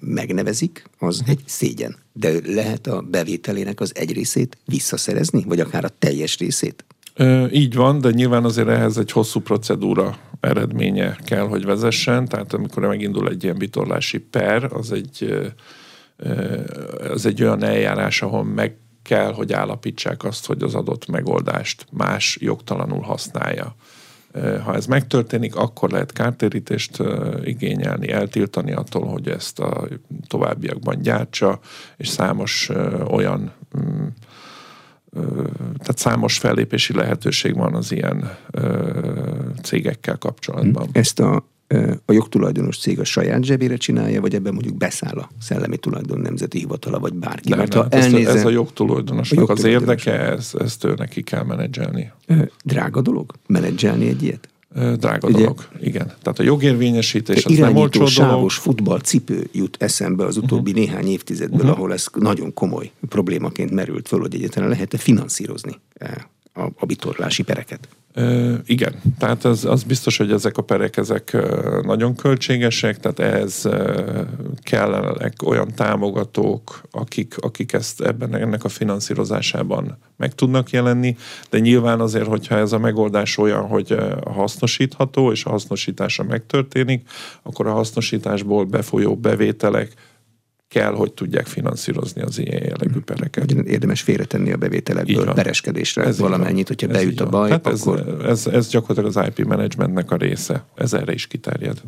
[0.00, 1.96] megnevezik, az egy szégyen.
[2.12, 6.84] De lehet a bevételének az egy részét visszaszerezni, vagy akár a teljes részét?
[7.14, 12.52] Ö, így van, de nyilván azért ehhez egy hosszú procedúra eredménye kell, hogy vezessen, tehát
[12.52, 15.40] amikor megindul egy ilyen bitorlási per, az egy,
[17.10, 22.38] az egy olyan eljárás, ahol meg kell, hogy állapítsák azt, hogy az adott megoldást más
[22.40, 23.76] jogtalanul használja.
[24.64, 27.02] Ha ez megtörténik, akkor lehet kártérítést
[27.44, 29.88] igényelni, eltiltani attól, hogy ezt a
[30.26, 31.60] továbbiakban gyártsa,
[31.96, 32.70] és számos
[33.08, 34.06] olyan mm,
[35.78, 38.36] tehát számos fellépési lehetőség van az ilyen
[39.62, 40.88] cégekkel kapcsolatban.
[40.92, 41.44] Ezt a
[42.04, 46.58] a jogtulajdonos cég a saját zsebére csinálja, vagy ebben mondjuk beszáll a szellemi tulajdon nemzeti
[46.58, 47.48] hivatala, vagy bárki.
[47.48, 48.30] Nem, Mert nem, ha elnézze...
[48.30, 52.12] ez, a jogtulajdonosnak a az érdeke, ez, ezt ő neki kell menedzselni.
[52.64, 54.48] Drága dolog menedzselni egy ilyet?
[54.98, 55.68] drága Ugye, dolog.
[55.80, 56.06] Igen.
[56.06, 58.12] Tehát a jogérvényesítés az nem olcsó dolog.
[58.12, 60.86] sávos futballcipő jut eszembe az utóbbi uh-huh.
[60.86, 61.76] néhány évtizedből, uh-huh.
[61.76, 65.80] ahol ez nagyon komoly problémaként merült föl, hogy egyáltalán lehet-e finanszírozni
[66.54, 67.88] a, a bitorlási pereket.
[68.66, 71.36] Igen, tehát az, az biztos, hogy ezek a perek ezek
[71.82, 73.68] nagyon költségesek, tehát ehhez
[74.62, 81.16] kellenek olyan támogatók, akik, akik ezt ebben ennek a finanszírozásában meg tudnak jelenni,
[81.50, 87.08] de nyilván azért, hogyha ez a megoldás olyan, hogy hasznosítható, és a hasznosítása megtörténik,
[87.42, 89.94] akkor a hasznosításból befolyó bevételek
[90.68, 93.50] kell, hogy tudják finanszírozni az ilyen jellegű pereket.
[93.50, 98.22] Érdemes félretenni a bevételekből pereskedésre ez valamennyit, hogyha ez bejut a baj, hát akkor...
[98.24, 100.66] Ez, ez, ez gyakorlatilag az IP managementnek a része.
[100.74, 101.82] Ez erre is kiterjed.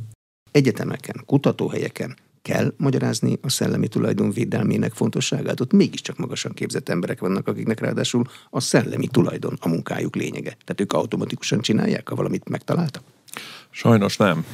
[0.50, 5.60] Egyetemeken, kutatóhelyeken kell magyarázni a szellemi tulajdon védelmének fontosságát.
[5.60, 10.56] Ott mégiscsak magasan képzett emberek vannak, akiknek ráadásul a szellemi tulajdon a munkájuk lényege.
[10.64, 13.02] Tehát ők automatikusan csinálják, ha valamit megtaláltak.
[13.78, 14.44] Sajnos nem.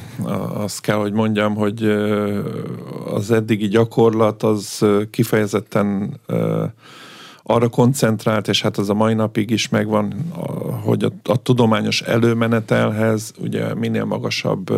[0.53, 1.83] Azt kell, hogy mondjam, hogy
[3.05, 6.19] az eddigi gyakorlat az kifejezetten
[7.43, 10.13] arra koncentrált, és hát az a mai napig is megvan,
[10.83, 14.73] hogy a, a tudományos előmenetelhez ugye minél magasabb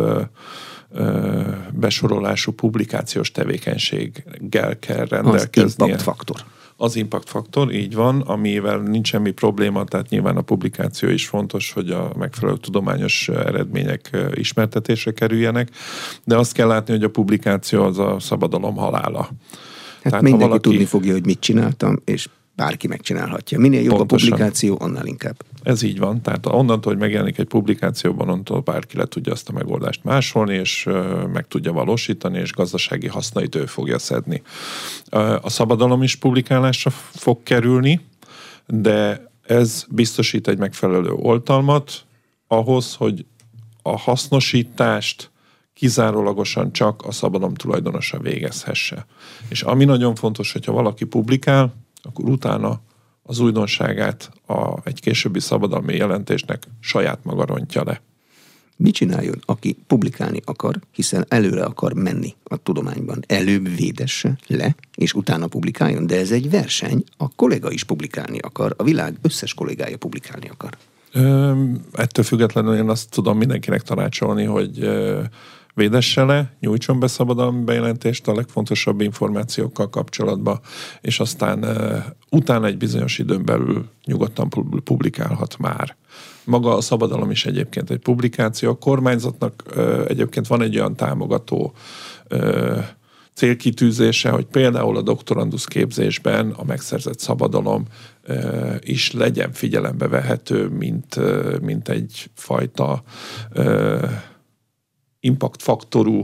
[1.72, 5.94] besorolású publikációs tevékenységgel kell rendelkeznie.
[5.94, 6.36] Az faktor
[6.80, 11.72] az impact faktor, így van, amivel nincs semmi probléma, tehát nyilván a publikáció is fontos,
[11.72, 15.68] hogy a megfelelő tudományos eredmények ismertetésre kerüljenek,
[16.24, 19.20] de azt kell látni, hogy a publikáció az a szabadalom halála.
[19.20, 19.32] Hát
[20.02, 20.68] Tehát, mindenki valaki...
[20.68, 23.58] tudni fogja, hogy mit csináltam, és bárki megcsinálhatja.
[23.58, 24.28] Minél jobb Pontosan.
[24.28, 25.36] a publikáció, annál inkább.
[25.62, 26.22] Ez így van.
[26.22, 30.88] Tehát onnantól, hogy megjelenik egy publikációban, onnantól bárki le tudja azt a megoldást másolni, és
[31.32, 34.42] meg tudja valósítani, és gazdasági hasznait ő fogja szedni.
[35.40, 38.00] A szabadalom is publikálásra fog kerülni,
[38.66, 42.04] de ez biztosít egy megfelelő oltalmat
[42.46, 43.26] ahhoz, hogy
[43.82, 45.30] a hasznosítást
[45.74, 49.06] kizárólagosan csak a szabadalom tulajdonosa végezhesse.
[49.48, 52.80] És ami nagyon fontos, hogyha valaki publikál, akkor utána
[53.22, 58.00] az újdonságát a, egy későbbi szabadalmi jelentésnek saját maga rontja le.
[58.76, 63.24] Mit csináljon, aki publikálni akar, hiszen előre akar menni a tudományban?
[63.26, 68.74] Előbb védesse le, és utána publikáljon, de ez egy verseny, a kolléga is publikálni akar,
[68.76, 70.76] a világ összes kollégája publikálni akar.
[71.12, 71.52] Ö,
[71.92, 75.22] ettől függetlenül én azt tudom mindenkinek tanácsolni, hogy ö,
[75.78, 80.60] védesse le, nyújtson be szabadalmi bejelentést a legfontosabb információkkal kapcsolatban,
[81.00, 81.66] és aztán
[82.30, 84.48] utána egy bizonyos időn belül nyugodtan
[84.84, 85.96] publikálhat már.
[86.44, 88.70] Maga a szabadalom is egyébként egy publikáció.
[88.70, 89.62] A kormányzatnak
[90.08, 91.72] egyébként van egy olyan támogató
[93.34, 97.84] célkitűzése, hogy például a doktorandusz képzésben a megszerzett szabadalom
[98.80, 101.20] is legyen figyelembe vehető, mint,
[101.60, 103.02] mint egyfajta
[105.28, 106.22] impact faktorú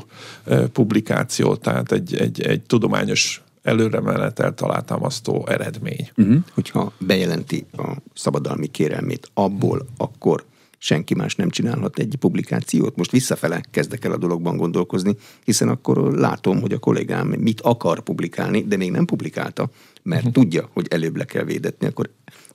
[0.73, 6.11] publikáció, tehát egy, egy, egy tudományos előre menetel alátámasztó eredmény.
[6.17, 6.37] Uh-huh.
[6.55, 10.45] Hogyha bejelenti a szabadalmi kérelmét abból, akkor
[10.79, 12.97] senki más nem csinálhat egy publikációt.
[12.97, 18.01] Most visszafele kezdek el a dologban gondolkozni, hiszen akkor látom, hogy a kollégám mit akar
[18.01, 19.71] publikálni, de még nem publikálta,
[20.03, 20.43] mert uh-huh.
[20.43, 22.11] tudja, hogy előbb le kell védetni, akkor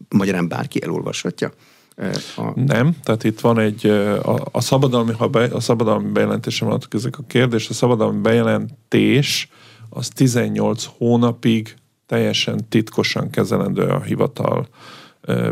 [0.10, 1.52] magyarán bárki elolvashatja.
[2.36, 2.52] A...
[2.56, 3.86] Nem, tehát itt van egy,
[4.24, 9.50] a, a szabadalmi, ha be, a szabadalmi bejelentése vonatkozik a kérdés, a szabadalmi bejelentés
[9.90, 14.68] az 18 hónapig teljesen titkosan kezelendő a hivatal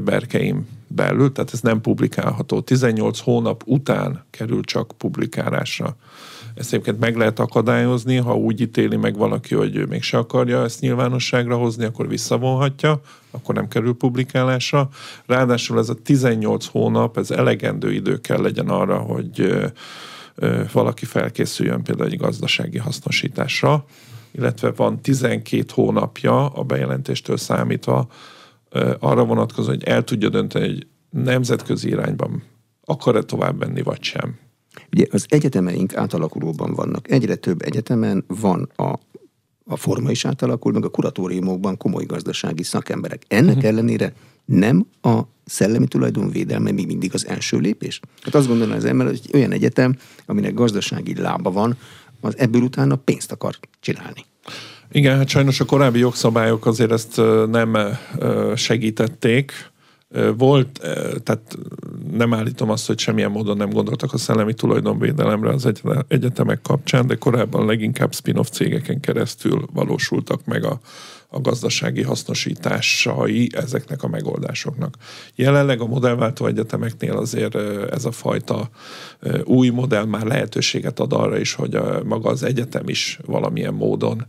[0.03, 2.62] berkeim belül, tehát ez nem publikálható.
[2.62, 5.95] 18 hónap után kerül csak publikálásra.
[6.58, 10.82] Ezt egyébként meg lehet akadályozni, ha úgy ítéli meg valaki, hogy ő mégse akarja ezt
[10.82, 14.89] nyilvánosságra hozni, akkor visszavonhatja, akkor nem kerül publikálásra.
[15.26, 19.56] Ráadásul ez a 18 hónap, ez elegendő idő kell legyen arra, hogy
[20.72, 23.86] valaki felkészüljön például egy gazdasági hasznosításra,
[24.32, 28.08] illetve van 12 hónapja a bejelentéstől számítva
[29.00, 32.43] arra vonatkozó, hogy el tudja dönteni, hogy nemzetközi irányban
[32.86, 34.46] akar-e tovább menni, vagy sem.
[34.97, 37.12] Ugye az egyetemeink átalakulóban vannak.
[37.12, 38.99] Egyre több egyetemen van a
[39.69, 43.23] a forma is átalakul, meg a kuratóriumokban komoly gazdasági szakemberek.
[43.27, 43.69] Ennek uh-huh.
[43.69, 44.13] ellenére
[44.45, 47.99] nem a szellemi tulajdonvédelme még mindig az első lépés?
[48.21, 51.77] Hát azt gondolom az ember, hogy olyan egyetem, aminek gazdasági lába van,
[52.21, 54.25] az ebből utána pénzt akar csinálni.
[54.91, 57.77] Igen, hát sajnos a korábbi jogszabályok azért ezt nem
[58.55, 59.51] segítették.
[60.38, 60.80] Volt,
[61.24, 61.58] tehát
[62.12, 65.72] nem állítom azt, hogy semmilyen módon nem gondoltak a szellemi tulajdonvédelemre az
[66.08, 70.80] egyetemek kapcsán, de korábban leginkább spin-off cégeken keresztül valósultak meg a,
[71.28, 74.96] a gazdasági hasznosításai ezeknek a megoldásoknak.
[75.36, 77.56] Jelenleg a modellváltó egyetemeknél azért
[77.91, 78.70] ez a fajta
[79.43, 84.26] új modell már lehetőséget ad arra is, hogy a, maga az egyetem is valamilyen módon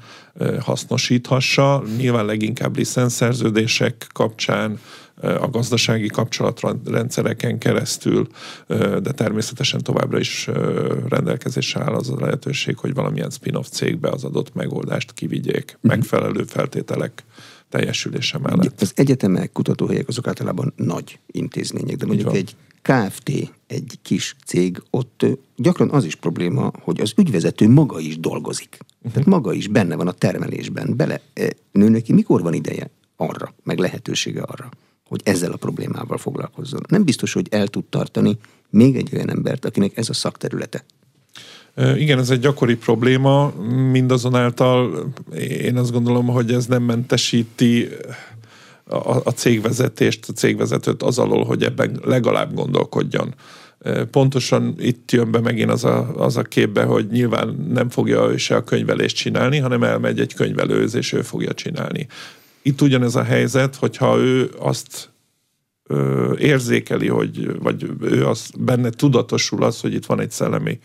[0.61, 1.83] hasznosíthassa.
[1.97, 4.79] Nyilván leginkább licenszerződések kapcsán,
[5.21, 8.27] a gazdasági kapcsolatrendszereken keresztül,
[9.03, 10.49] de természetesen továbbra is
[11.09, 15.91] rendelkezésre áll az a lehetőség, hogy valamilyen spin-off cégbe az adott megoldást kivigyék uh-huh.
[15.91, 17.25] megfelelő feltételek
[17.69, 18.81] teljesülése mellett.
[18.81, 23.31] Az egyetemek, kutatóhelyek azok általában nagy intézmények, de mondjuk egy KFT,
[23.67, 25.27] egy kis cég, ott
[25.57, 28.79] gyakran az is probléma, hogy az ügyvezető maga is dolgozik.
[28.81, 29.13] Uh-huh.
[29.13, 31.21] Tehát maga is benne van a termelésben, bele
[31.73, 34.69] nő neki, mikor van ideje arra, meg lehetősége arra,
[35.09, 36.81] hogy ezzel a problémával foglalkozzon.
[36.89, 38.39] Nem biztos, hogy el tud tartani
[38.71, 40.85] még egy olyan embert, akinek ez a szakterülete.
[41.97, 43.53] Igen, ez egy gyakori probléma,
[43.91, 45.07] mindazonáltal
[45.39, 47.89] én azt gondolom, hogy ez nem mentesíti
[48.85, 53.35] a, a cégvezetést, a cégvezetőt az alól, hogy ebben legalább gondolkodjon.
[54.11, 58.37] Pontosan itt jön be megint az a, az a képbe, hogy nyilván nem fogja ő
[58.37, 62.07] se a könyvelést csinálni, hanem elmegy egy könyvelőz, és ő fogja csinálni.
[62.63, 65.11] Itt ugyanez a helyzet, hogyha ő azt
[65.89, 70.79] ö, érzékeli, hogy, vagy ő az, benne tudatosul az, hogy itt van egy szellemi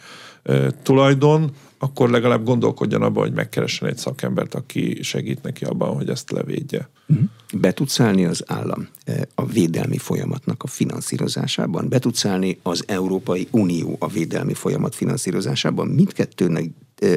[0.43, 1.51] ö, tulajdon,
[1.83, 6.89] akkor legalább gondolkodjon abban, hogy megkeressen egy szakembert, aki segít neki abban, hogy ezt levédje.
[7.05, 7.23] Mhm.
[7.53, 8.87] Be tudsz állni az állam
[9.35, 11.89] a védelmi folyamatnak a finanszírozásában?
[11.89, 15.87] Be tudsz állni az Európai Unió a védelmi folyamat finanszírozásában?
[15.87, 16.69] Mindkettőnek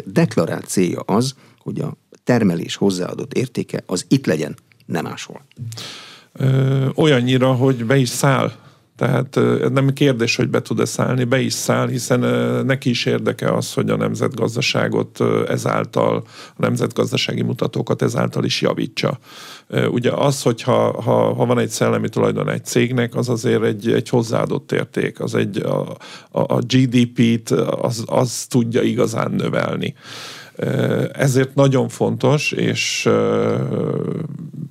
[0.05, 5.43] deklarált célja az, hogy a termelés hozzáadott értéke az itt legyen, nem máshol.
[6.33, 8.53] Ö, olyannyira, hogy be is száll
[8.97, 9.39] tehát
[9.73, 12.21] nem kérdés, hogy be tud-e szállni, be is száll, hiszen
[12.67, 19.19] neki is érdeke az, hogy a nemzetgazdaságot ezáltal, a nemzetgazdasági mutatókat ezáltal is javítsa.
[19.91, 24.09] Ugye az, hogyha ha, ha van egy szellemi tulajdon egy cégnek, az azért egy, egy
[24.09, 25.81] hozzáadott érték, az egy a,
[26.31, 29.95] a, a GDP-t az, az tudja igazán növelni.
[31.13, 33.09] Ezért nagyon fontos, és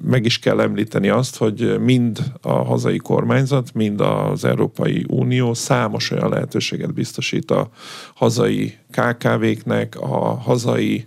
[0.03, 6.11] meg is kell említeni azt, hogy mind a hazai kormányzat, mind az Európai Unió számos
[6.11, 7.69] olyan lehetőséget biztosít a
[8.15, 11.05] hazai KKV-knek, a hazai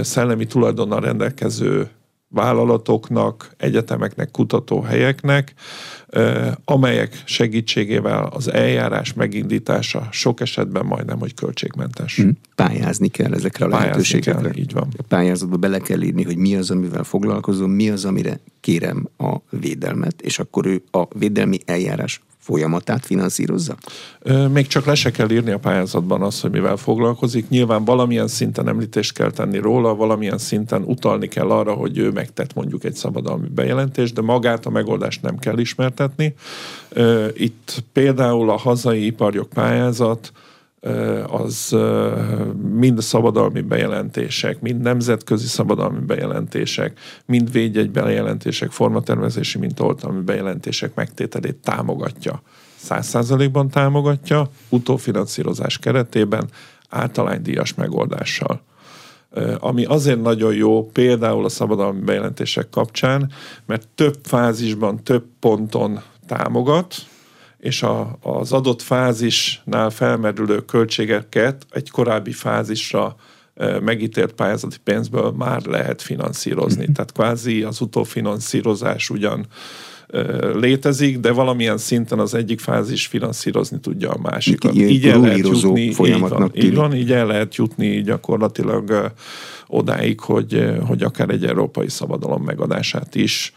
[0.00, 1.88] szellemi tulajdonnal rendelkező
[2.28, 5.54] vállalatoknak, egyetemeknek, kutatóhelyeknek,
[6.64, 12.16] amelyek segítségével az eljárás megindítása sok esetben majdnem, hogy költségmentes.
[12.16, 12.38] Hmm.
[12.54, 14.40] Pályázni kell ezekre a lehetőségekre.
[14.40, 14.88] Kell, így van.
[14.96, 19.36] A pályázatba bele kell írni, hogy mi az, amivel foglalkozom, mi az, amire kérem a
[19.50, 23.76] védelmet, és akkor ő a védelmi eljárás folyamatát finanszírozza?
[24.52, 27.48] Még csak le se kell írni a pályázatban azt, hogy mivel foglalkozik.
[27.48, 32.54] Nyilván valamilyen szinten említést kell tenni róla, valamilyen szinten utalni kell arra, hogy ő megtett
[32.54, 36.34] mondjuk egy szabadalmi bejelentést, de magát a megoldást nem kell ismertetni.
[37.34, 40.32] Itt például a hazai iparjog pályázat,
[41.26, 41.76] az
[42.72, 51.56] mind szabadalmi bejelentések, mind nemzetközi szabadalmi bejelentések, mind védjegy bejelentések, formatervezési, mint oltalmi bejelentések megtételét
[51.56, 52.42] támogatja.
[52.76, 56.48] Száz százalékban támogatja, utófinanszírozás keretében
[56.88, 58.62] általánydíjas megoldással.
[59.58, 63.32] Ami azért nagyon jó például a szabadalmi bejelentések kapcsán,
[63.66, 66.94] mert több fázisban, több ponton támogat,
[67.58, 73.16] és a, az adott fázisnál felmerülő költségeket egy korábbi fázisra
[73.80, 76.82] megítélt pályázati pénzből már lehet finanszírozni.
[76.82, 76.92] Mm-hmm.
[76.92, 79.46] Tehát kvázi az utófinanszírozás ugyan
[80.54, 84.74] létezik, de valamilyen szinten az egyik fázis finanszírozni tudja a másikat.
[84.74, 89.12] Így, így el lehet jutni, így van, így van, így el lehet jutni gyakorlatilag
[89.66, 93.52] odáig, hogy, hogy akár egy európai szabadalom megadását is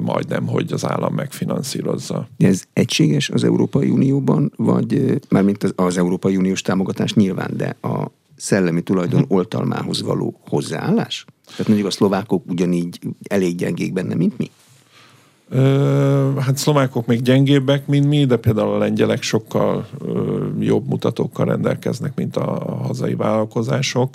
[0.00, 2.28] majdnem, hogy az állam megfinanszírozza.
[2.38, 8.10] Ez egységes az Európai Unióban, vagy mármint az, az Európai Uniós támogatás nyilván, de a
[8.36, 9.34] szellemi tulajdon hm.
[9.34, 11.24] oltalmához való hozzáállás?
[11.50, 14.50] Tehát mondjuk a szlovákok ugyanígy elég gyengék benne, mint mi?
[16.38, 19.86] Hát szlovákok még gyengébbek, mint mi, de például a lengyelek sokkal
[20.58, 24.14] jobb mutatókkal rendelkeznek, mint a hazai vállalkozások.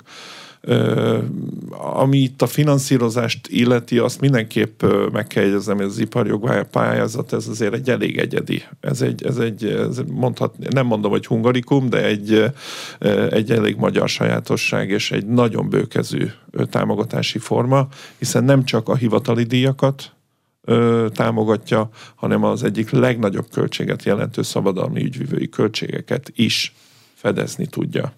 [1.70, 7.48] Ami itt a finanszírozást illeti, azt mindenképp meg kell jegyeznem, hogy az iparjog pályázat, ez
[7.48, 8.62] azért egy elég egyedi.
[8.80, 12.52] Ez egy, ez egy ez mondhat, nem mondom, hogy hungarikum, de egy,
[13.30, 16.26] egy elég magyar sajátosság, és egy nagyon bőkezű
[16.70, 20.12] támogatási forma, hiszen nem csak a hivatali díjakat,
[21.12, 26.74] támogatja, hanem az egyik legnagyobb költséget jelentő szabadalmi ügyvívői költségeket is
[27.14, 28.12] fedezni tudja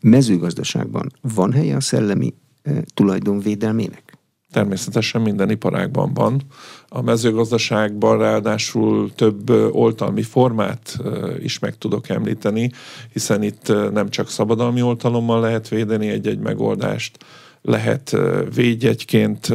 [0.00, 4.18] mezőgazdaságban van helye a szellemi e, tulajdonvédelmének?
[4.52, 6.42] Természetesen minden iparágban van.
[6.88, 10.96] A mezőgazdaságban ráadásul több oltalmi formát
[11.42, 12.70] is meg tudok említeni,
[13.12, 17.24] hiszen itt nem csak szabadalmi oltalommal lehet védeni egy-egy megoldást,
[17.62, 18.16] lehet
[18.54, 19.48] védjegyként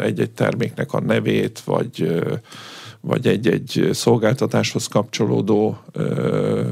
[0.00, 2.22] egy-egy terméknek a nevét, vagy
[3.00, 6.62] vagy egy-egy szolgáltatáshoz kapcsolódó ö,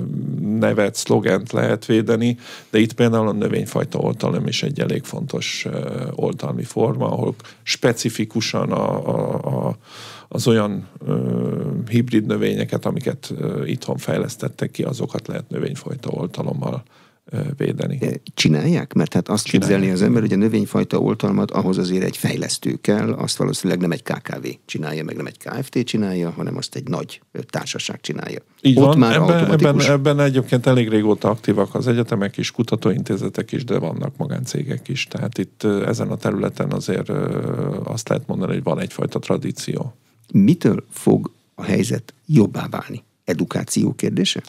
[0.40, 2.38] nevet, szlogent lehet védeni,
[2.70, 8.72] de itt például a növényfajta oltalom is egy elég fontos ö, oltalmi forma, ahol specifikusan
[8.72, 9.76] a, a, a
[10.30, 16.82] az olyan ö, hibrid növényeket, amiket ö, itthon fejlesztettek ki, azokat lehet növényfajta oltalommal
[17.56, 17.98] védeni.
[18.34, 18.92] Csinálják?
[18.92, 19.70] Mert hát azt Csinálják.
[19.70, 23.90] képzelni az ember, hogy a növényfajta oltalmat ahhoz azért egy fejlesztő kell, azt valószínűleg nem
[23.90, 28.38] egy KKV csinálja, meg nem egy KFT csinálja, hanem azt egy nagy társaság csinálja.
[28.60, 33.52] Így Ott van, már ebben, ebben, ebben egyébként elég régóta aktívak az egyetemek is, kutatóintézetek
[33.52, 35.06] is, de vannak magáncégek is.
[35.06, 37.08] Tehát itt ezen a területen azért
[37.84, 39.94] azt lehet mondani, hogy van egyfajta tradíció.
[40.32, 43.02] Mitől fog a helyzet jobbá válni?
[43.24, 44.42] Edukáció kérdése?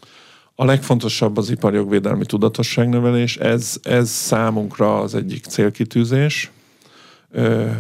[0.61, 6.51] A legfontosabb az iparjogvédelmi tudatosságnövelés, ez, ez számunkra az egyik célkitűzés.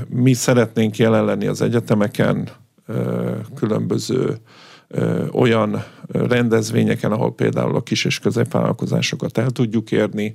[0.09, 2.49] Mi szeretnénk jelen lenni az egyetemeken,
[3.55, 4.37] különböző
[5.31, 10.33] olyan rendezvényeken, ahol például a kis és középvállalkozásokat el tudjuk érni.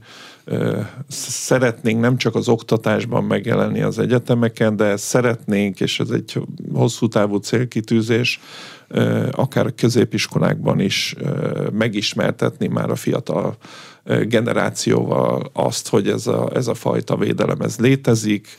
[1.09, 6.41] Szeretnénk nem csak az oktatásban megjelenni az egyetemeken, de szeretnénk, és ez egy
[6.73, 8.41] hosszú távú célkitűzés,
[9.31, 11.15] akár a középiskolákban is
[11.73, 13.57] megismertetni már a fiatal
[14.05, 18.59] generációval azt, hogy ez a, ez a fajta védelem ez létezik,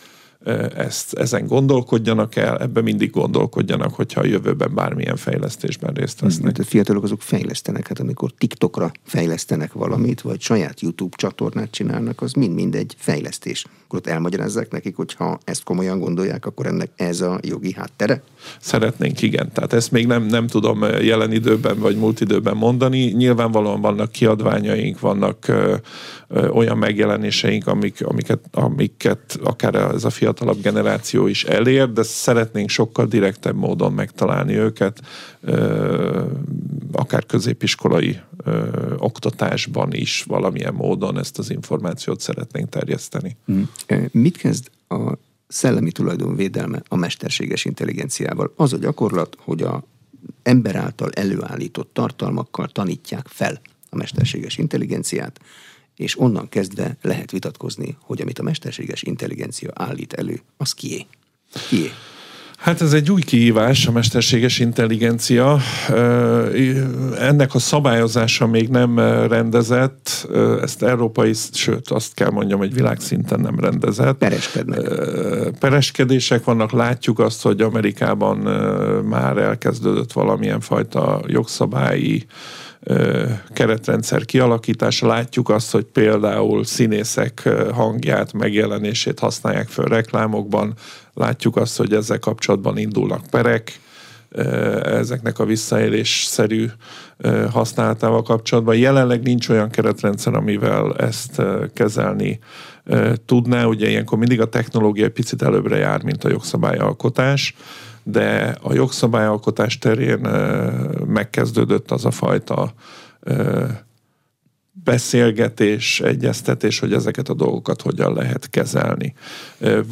[0.76, 6.58] ezt, ezen gondolkodjanak el, ebben mindig gondolkodjanak, hogyha a jövőben bármilyen fejlesztésben részt Hmm, vesznek.
[6.58, 12.22] Hát a fiatalok azok fejlesztenek, hát amikor TikTokra fejlesztenek valamit, vagy saját YouTube csatornát csinálnak,
[12.22, 13.66] az mind-mind egy fejlesztés.
[13.86, 18.22] Akkor ott elmagyarázzák nekik, hogy ha ezt komolyan gondolják, akkor ennek ez a jogi háttere?
[18.60, 19.52] Szeretnénk, igen.
[19.52, 23.00] Tehát ezt még nem, nem tudom jelen időben vagy múlt időben mondani.
[23.00, 25.76] Nyilvánvalóan vannak kiadványaink, vannak ö,
[26.28, 32.70] ö, olyan megjelenéseink, amik, amiket, amiket akár ez a fiatalabb generáció is elér, de szeretnénk
[32.70, 35.02] sokkal direktebb módon megtalálni őket,
[36.92, 38.20] akár középiskolai
[38.98, 43.38] oktatásban is valamilyen módon ezt az információt szeretnénk terjeszteni.
[43.86, 45.12] Eh, Mit kezd a
[45.48, 48.54] szellemi tulajdon védelme a mesterséges intelligenciával?
[48.56, 49.84] Az a gyakorlat, hogy a
[50.44, 55.40] ember által előállított tartalmakkal tanítják fel a mesterséges intelligenciát,
[55.96, 61.06] és onnan kezdve lehet vitatkozni, hogy amit a mesterséges intelligencia állít elő, az kié?
[61.70, 61.92] Kié?
[62.58, 65.60] Hát ez egy új kihívás, a mesterséges intelligencia.
[67.18, 70.28] Ennek a szabályozása még nem rendezett,
[70.62, 74.18] ezt európai, sőt azt kell mondjam, hogy világszinten nem rendezett.
[74.18, 74.80] Pereskednek.
[75.60, 78.38] Pereskedések vannak, látjuk azt, hogy Amerikában
[79.04, 82.26] már elkezdődött valamilyen fajta jogszabályi
[83.54, 85.08] keretrendszer kialakítása.
[85.08, 90.74] Látjuk azt, hogy például színészek hangját, megjelenését használják föl reklámokban.
[91.14, 93.80] Látjuk azt, hogy ezzel kapcsolatban indulnak perek
[94.84, 96.66] ezeknek a visszaélésszerű
[97.52, 98.76] használatával kapcsolatban.
[98.76, 101.42] Jelenleg nincs olyan keretrendszer, amivel ezt
[101.74, 102.40] kezelni
[103.26, 103.66] tudná.
[103.66, 107.56] Ugye ilyenkor mindig a technológia picit előbbre jár, mint a jogszabályalkotás,
[108.08, 110.20] de a jogszabályalkotás terén
[111.06, 112.74] megkezdődött az a fajta
[114.84, 119.14] beszélgetés, egyeztetés, hogy ezeket a dolgokat hogyan lehet kezelni.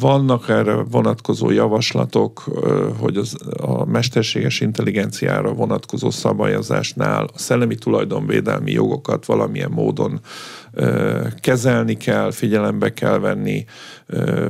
[0.00, 2.38] Vannak erre vonatkozó javaslatok,
[2.98, 10.20] hogy az, a mesterséges intelligenciára vonatkozó szabályozásnál a szellemi tulajdonvédelmi jogokat valamilyen módon
[11.40, 13.64] kezelni kell, figyelembe kell venni.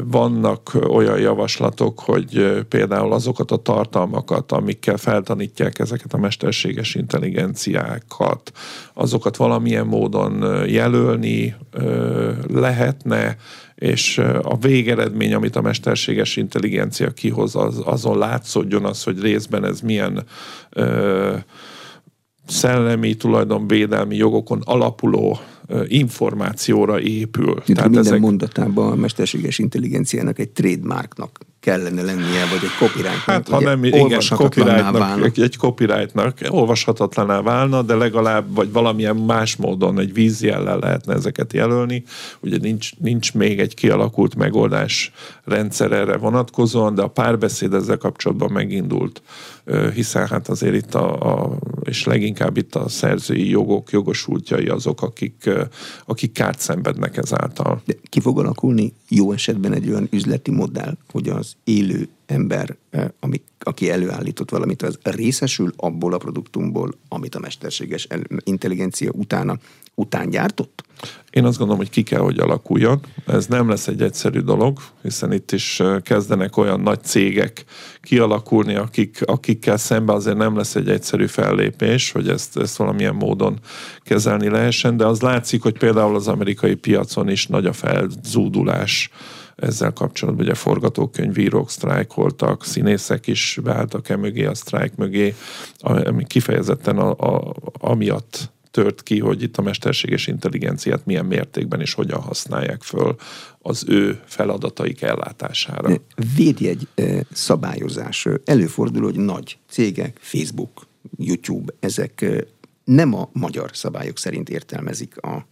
[0.05, 8.53] Vannak olyan javaslatok, hogy például azokat a tartalmakat, amikkel feltanítják ezeket a mesterséges intelligenciákat,
[8.95, 11.55] azokat valamilyen módon jelölni
[12.49, 13.37] lehetne,
[13.75, 19.81] és a végeredmény, amit a mesterséges intelligencia kihoz, az, azon látszódjon az, hogy részben ez
[19.81, 20.25] milyen
[20.71, 21.37] ö,
[22.47, 25.39] szellemi tulajdonvédelmi jogokon alapuló
[25.87, 27.55] információra épül.
[27.55, 33.25] Tehát minden ezek- mondatában a mesterséges intelligenciának egy trademarknak kellene lennie, vagy egy copyrightnak.
[33.25, 39.57] Hát, ha nem, igen, copyrightnak, egy, egy copyrightnak olvashatatlaná válna, de legalább, vagy valamilyen más
[39.57, 42.05] módon egy vízjellel lehetne ezeket jelölni.
[42.41, 45.13] Ugye nincs, nincs még egy kialakult megoldás
[45.45, 49.23] rendszer erre vonatkozóan, de a párbeszéd ezzel kapcsolatban megindult,
[49.95, 55.51] hiszen hát azért itt a, a és leginkább itt a szerzői jogok jogosultjai azok, akik,
[56.07, 57.83] akik kárt szenvednek ezáltal.
[57.85, 63.09] De ki fog alakulni jó esetben egy olyan üzleti modell, hogy az élő ember, eh,
[63.21, 69.59] ami, aki előállított valamit, az részesül abból a produktumból, amit a mesterséges el- intelligencia utána
[69.95, 70.85] után gyártott?
[71.31, 73.01] Én azt gondolom, hogy ki kell, hogy alakuljon.
[73.27, 77.65] Ez nem lesz egy egyszerű dolog, hiszen itt is ö, kezdenek olyan nagy cégek
[78.01, 83.59] kialakulni, akik, akikkel szemben azért nem lesz egy egyszerű fellépés, hogy ezt, ezt valamilyen módon
[84.03, 89.11] kezelni lehessen, de az látszik, hogy például az amerikai piacon is nagy a felzúdulás
[89.57, 90.45] ezzel kapcsolatban.
[90.45, 95.35] Ugye forgatókönyvírók sztrájkoltak, színészek is beálltak e mögé, a sztrájk mögé,
[95.81, 101.95] ami kifejezetten a, a, amiatt tört ki, hogy itt a mesterséges intelligenciát milyen mértékben és
[101.95, 103.17] hogyan használják föl
[103.59, 106.01] az ő feladataik ellátására.
[106.37, 106.89] Védjegy
[107.33, 108.29] szabályozás.
[108.45, 110.87] Előfordul, hogy nagy cégek, Facebook,
[111.17, 112.45] YouTube, ezek
[112.85, 115.47] nem a magyar szabályok szerint értelmezik a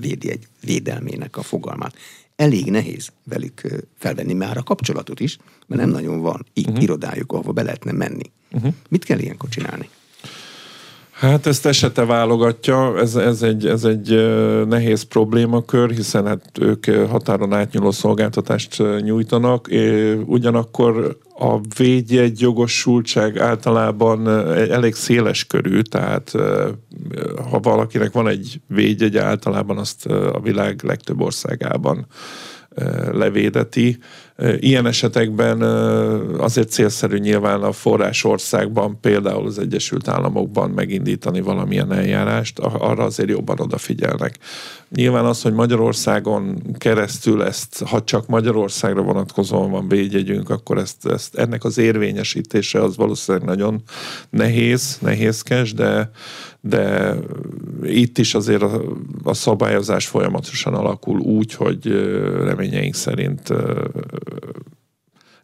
[0.00, 1.94] védjegy védelmének a fogalmát.
[2.36, 6.82] Elég nehéz velük felvenni már a kapcsolatot is, mert nem nagyon van így uh-huh.
[6.82, 8.30] irodájuk, ahova be lehetne menni.
[8.52, 8.74] Uh-huh.
[8.88, 9.88] Mit kell ilyenkor csinálni?
[11.22, 14.08] Hát ezt esete válogatja, ez, ez, egy, ez egy
[14.68, 19.68] nehéz problémakör, hiszen hát ők határon átnyúló szolgáltatást nyújtanak,
[20.26, 24.28] ugyanakkor a védjegy jogosultság általában
[24.70, 26.32] elég széles körű, tehát
[27.50, 32.06] ha valakinek van egy védjegy, általában azt a világ legtöbb országában
[33.12, 33.98] levédeti.
[34.58, 35.62] Ilyen esetekben
[36.38, 43.60] azért célszerű nyilván a forrásországban, például az Egyesült Államokban megindítani valamilyen eljárást, arra azért jobban
[43.60, 44.38] odafigyelnek.
[44.88, 51.34] Nyilván az, hogy Magyarországon keresztül ezt, ha csak Magyarországra vonatkozóan van védjegyünk, akkor ezt, ezt
[51.34, 53.82] ennek az érvényesítése az valószínűleg nagyon
[54.30, 56.10] nehéz, nehézkes, de
[56.64, 57.14] de
[57.82, 58.82] itt is azért a,
[59.22, 61.86] a szabályozás folyamatosan alakul úgy, hogy
[62.44, 63.52] reményeink szerint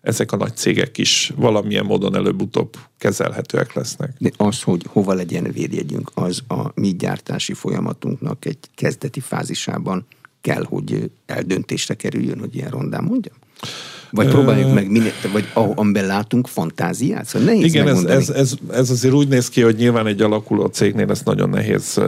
[0.00, 4.14] ezek a nagy cégek is valamilyen módon előbb-utóbb kezelhetőek lesznek.
[4.18, 10.06] De az, hogy hova legyen védjegyünk, az a mi gyártási folyamatunknak egy kezdeti fázisában
[10.40, 13.34] kell, hogy eldöntésre kerüljön, hogy ilyen rondán mondjam?
[14.10, 17.26] Vagy próbáljuk meg, minél, vagy amiben látunk fantáziát?
[17.26, 20.66] Szóval nehéz Igen, ez, ez, ez, ez azért úgy néz ki, hogy nyilván egy alakuló
[20.66, 22.00] cégnél ez nagyon nehéz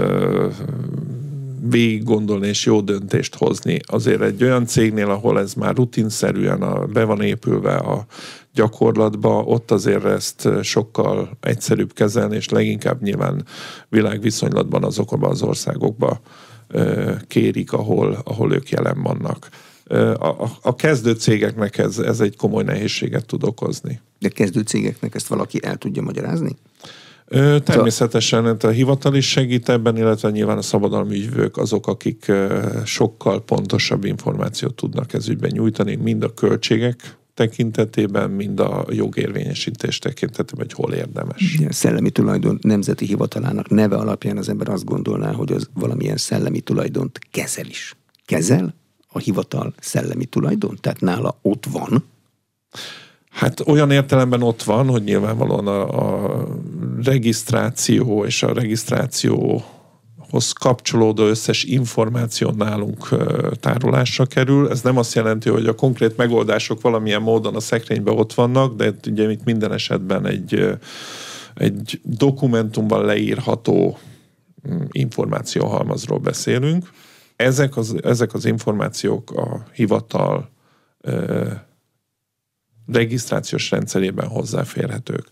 [1.62, 3.80] végig gondolni és jó döntést hozni.
[3.86, 8.06] Azért egy olyan cégnél, ahol ez már rutinszerűen a, be van épülve a
[8.54, 13.44] gyakorlatba, ott azért ezt sokkal egyszerűbb kezelni, és leginkább nyilván
[13.88, 16.18] világviszonylatban azokban az országokban
[17.26, 19.48] kérik, ahol, ahol ők jelen vannak
[20.18, 24.00] a, a kezdő cégeknek ez, ez egy komoly nehézséget tud okozni.
[24.18, 26.56] De kezdő cégeknek ezt valaki el tudja magyarázni?
[27.64, 32.32] Természetesen a hivatal is segít ebben, illetve nyilván a szabadalmi ügyvők azok, akik
[32.84, 40.66] sokkal pontosabb információt tudnak ez ügyben nyújtani, mind a költségek tekintetében, mind a jogérvényesítés tekintetében,
[40.66, 41.58] hogy hol érdemes.
[41.68, 46.60] A szellemi tulajdon nemzeti hivatalának neve alapján az ember azt gondolná, hogy az valamilyen szellemi
[46.60, 47.96] tulajdont kezel is.
[48.26, 48.74] Kezel?
[49.12, 50.78] a hivatal szellemi tulajdon?
[50.80, 52.04] Tehát nála ott van?
[53.30, 56.39] Hát olyan értelemben ott van, hogy nyilvánvalóan a, a
[57.03, 59.64] regisztráció és a regisztráció
[60.30, 63.09] hoz kapcsolódó összes információ nálunk
[63.61, 64.70] tárolásra kerül.
[64.70, 68.94] Ez nem azt jelenti, hogy a konkrét megoldások valamilyen módon a szekrényben ott vannak, de
[69.07, 70.78] ugye itt minden esetben egy,
[71.55, 73.98] egy dokumentumban leírható
[74.68, 76.90] mm, információhalmazról beszélünk
[77.40, 80.51] ezek az, ezek az információk a hivatal
[82.86, 85.26] regisztrációs rendszerében hozzáférhetők.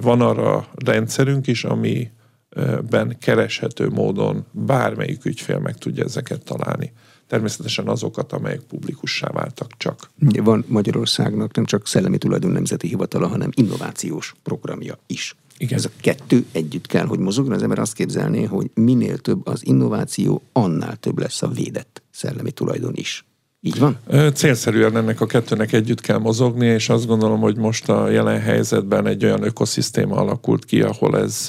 [0.00, 6.92] Van arra rendszerünk is, amiben kereshető módon bármelyik ügyfél meg tudja ezeket találni.
[7.26, 10.10] Természetesen azokat, amelyek publikussá váltak csak.
[10.18, 15.36] Van Magyarországnak nem csak szellemi tulajdon nemzeti hivatala, hanem innovációs programja is.
[15.58, 15.78] Igen.
[15.78, 17.54] Ez a kettő együtt kell, hogy mozogjon.
[17.54, 22.50] Az ember azt képzelné, hogy minél több az innováció, annál több lesz a védett szellemi
[22.50, 23.24] tulajdon is.
[23.68, 23.98] Így van?
[24.34, 29.06] Célszerűen ennek a kettőnek együtt kell mozogni, és azt gondolom, hogy most a jelen helyzetben
[29.06, 31.46] egy olyan ökoszisztéma alakult ki, ahol ez,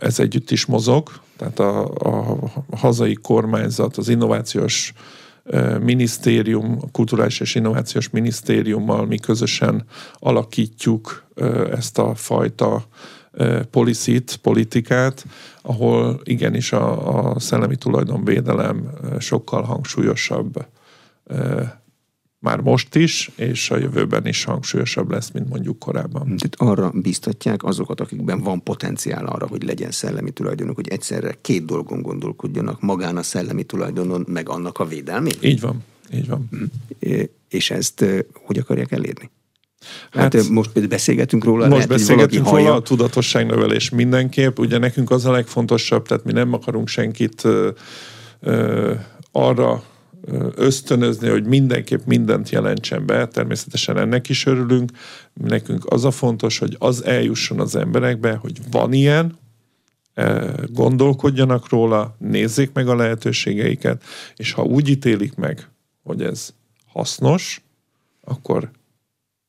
[0.00, 1.10] ez együtt is mozog.
[1.36, 2.36] Tehát a, a
[2.76, 4.92] hazai kormányzat, az innovációs
[5.80, 9.84] minisztérium, a kulturális és innovációs minisztériummal mi közösen
[10.18, 11.24] alakítjuk
[11.72, 12.84] ezt a fajta
[13.70, 15.26] policit, politikát,
[15.62, 20.66] ahol igenis a, a szellemi tulajdonvédelem sokkal hangsúlyosabb
[22.38, 26.22] már most is, és a jövőben is hangsúlyosabb lesz, mint mondjuk korábban.
[26.36, 31.64] Tehát arra biztatják azokat, akikben van potenciál arra, hogy legyen szellemi tulajdonok, hogy egyszerre két
[31.64, 35.34] dolgon gondolkodjanak, magán a szellemi tulajdonon, meg annak a védelmén?
[35.40, 35.84] Így van,
[36.14, 36.48] így van.
[36.50, 36.64] Hm.
[37.48, 39.30] És ezt hogy akarják elérni?
[40.10, 41.60] Hát, hát most beszélgetünk róla.
[41.60, 44.58] Most lehet, beszélgetünk róla, a tudatosságnövelés mindenképp.
[44.58, 47.70] Ugye nekünk az a legfontosabb, tehát mi nem akarunk senkit ö,
[48.40, 48.92] ö,
[49.32, 49.82] arra
[50.54, 54.90] ösztönözni, hogy mindenképp mindent jelentsen be, természetesen ennek is örülünk.
[55.32, 59.38] Nekünk az a fontos, hogy az eljusson az emberekbe, hogy van ilyen,
[60.66, 64.02] gondolkodjanak róla, nézzék meg a lehetőségeiket,
[64.36, 65.68] és ha úgy ítélik meg,
[66.02, 66.54] hogy ez
[66.86, 67.62] hasznos,
[68.20, 68.70] akkor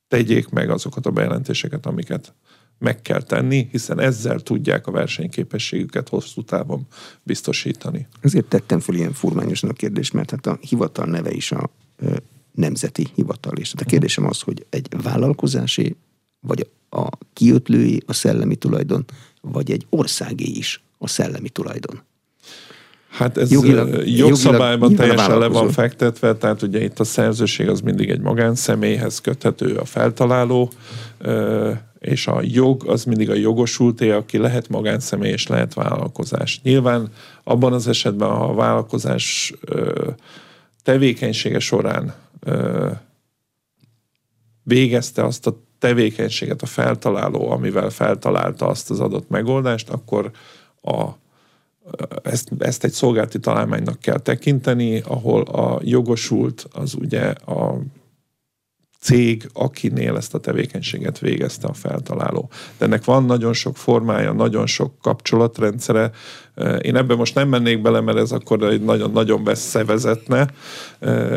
[0.08, 2.34] tegyék meg azokat a bejelentéseket, amiket
[2.78, 6.86] meg kell tenni, hiszen ezzel tudják a versenyképességüket hosszú távon
[7.22, 8.06] biztosítani.
[8.20, 12.16] Ezért tettem fel ilyen furmányosan a kérdést, mert hát a hivatal neve is a ö,
[12.52, 13.56] nemzeti hivatal.
[13.56, 15.96] És hát a kérdésem az, hogy egy vállalkozási,
[16.40, 19.04] vagy a kiötlői a szellemi tulajdon,
[19.40, 22.02] vagy egy országé is a szellemi tulajdon.
[23.08, 27.80] Hát ez jogilag, jogszabályban jogilag teljesen le van fektetve, tehát ugye itt a szerzőség az
[27.80, 30.70] mindig egy magánszemélyhez köthető a feltaláló,
[31.98, 36.60] és a jog az mindig a jogosulté, aki lehet magánszemély és lehet vállalkozás.
[36.62, 37.08] Nyilván
[37.44, 39.52] abban az esetben, ha a vállalkozás
[40.82, 42.14] tevékenysége során
[44.62, 50.30] végezte azt a tevékenységet a feltaláló, amivel feltalálta azt az adott megoldást, akkor
[50.82, 51.08] a
[52.22, 57.78] ezt, ezt egy szolgálti találmánynak kell tekinteni, ahol a jogosult az ugye a
[59.00, 62.50] cég, akinél ezt a tevékenységet végezte a feltaláló.
[62.78, 66.10] De ennek van nagyon sok formája, nagyon sok kapcsolatrendszere.
[66.80, 70.48] Én ebben most nem mennék bele, mert ez akkor egy nagyon-nagyon beszévezetne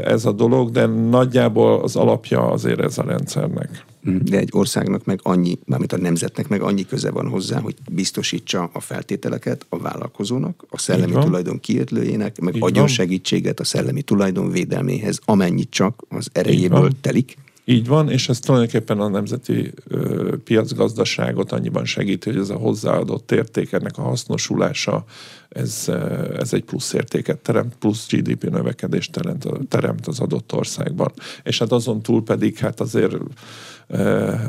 [0.03, 3.85] ez a dolog, de nagyjából az alapja azért ez a rendszernek.
[4.03, 8.69] De egy országnak meg annyi, mármint a nemzetnek meg annyi köze van hozzá, hogy biztosítsa
[8.73, 12.93] a feltételeket a vállalkozónak, a szellemi tulajdon kiötlőjének, meg Így adjon van.
[12.93, 17.37] segítséget a szellemi tulajdon védelméhez, amennyit csak az erejéből telik.
[17.65, 23.31] Így van, és ez tulajdonképpen a nemzeti ö, piacgazdaságot annyiban segíti, hogy ez a hozzáadott
[23.31, 25.05] érték, ennek a hasznosulása,
[25.49, 25.91] ez,
[26.37, 31.11] ez egy plusz értéket teremt, plusz GDP növekedést teremt, teremt az adott országban.
[31.43, 33.15] És hát azon túl pedig hát azért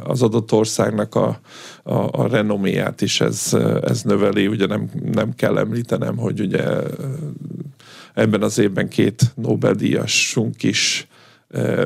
[0.05, 1.41] az adott országnak a,
[1.83, 4.47] a, a renoméját is ez, ez növeli.
[4.47, 6.65] Ugye nem, nem kell említenem, hogy ugye
[8.15, 11.07] ebben az évben két Nobel-díjasunk is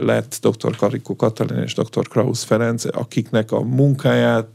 [0.01, 0.76] lett dr.
[0.76, 2.09] Karikó Katalin és dr.
[2.09, 4.47] Krausz Ferenc, akiknek a munkáját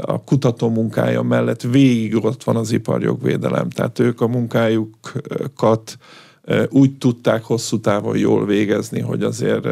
[0.00, 3.70] a kutató munkája mellett végig ott van az iparjogvédelem.
[3.70, 5.96] Tehát ők a munkájukat
[6.68, 9.66] úgy tudták hosszú távon jól végezni, hogy azért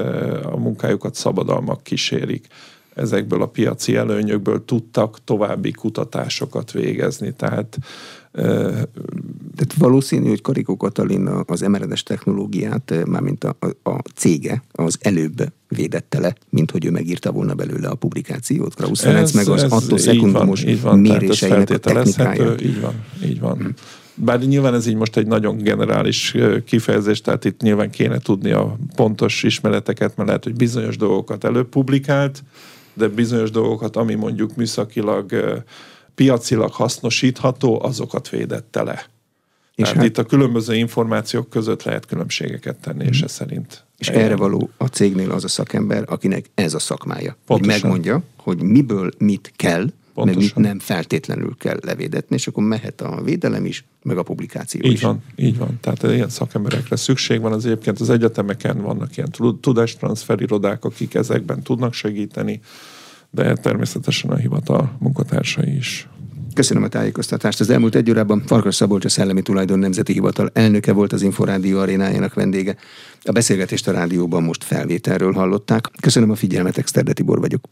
[0.44, 2.46] a munkájukat szabadalmak kísérik.
[2.94, 7.32] Ezekből a piaci előnyökből tudtak további kutatásokat végezni.
[7.32, 7.78] Tehát
[9.56, 16.20] tehát valószínű, hogy Karikó Katalin az emeredes technológiát, mármint a, a, cége, az előbb védette
[16.20, 18.74] le, mint hogy ő megírta volna belőle a publikációt.
[18.74, 22.54] Krausz Ferenc meg az attól szekundumos méréseinek a technikája.
[22.62, 23.74] Így van, így van.
[24.22, 28.76] Bár nyilván ez így most egy nagyon generális kifejezés, tehát itt nyilván kéne tudni a
[28.96, 32.42] pontos ismereteket, mert lehet, hogy bizonyos dolgokat előbb publikált,
[32.94, 35.32] de bizonyos dolgokat, ami mondjuk műszakilag
[36.14, 39.06] piacilag hasznosítható, azokat védette le.
[39.74, 43.84] És Tehát hát, itt a különböző információk között lehet különbségeket tenni, és ez szerint.
[43.98, 44.24] És eljön.
[44.24, 47.36] erre való a cégnél az a szakember, akinek ez a szakmája.
[47.46, 47.72] Pontosan.
[47.72, 50.42] Hogy megmondja, hogy miből mit kell, Pontosan.
[50.42, 54.80] meg mit nem feltétlenül kell levédetni, és akkor mehet a védelem is, meg a publikáció
[54.84, 55.00] így is.
[55.00, 55.78] van, így van.
[55.80, 57.52] Tehát ilyen szakemberekre szükség van.
[57.52, 59.30] Az egyébként az egyetemeken vannak ilyen
[59.60, 62.60] tudástranszferirodák, akik ezekben tudnak segíteni
[63.30, 66.08] de természetesen a hivatal munkatársai is.
[66.54, 67.60] Köszönöm a tájékoztatást.
[67.60, 71.78] Az elmúlt egy órában Farkas Szabolcs a Szellemi Tulajdon Nemzeti Hivatal elnöke volt az Inforádió
[71.78, 72.76] arénájának vendége.
[73.22, 75.90] A beszélgetést a rádióban most felvételről hallották.
[76.00, 77.68] Köszönöm a figyelmet, Exterde Tibor vagyok.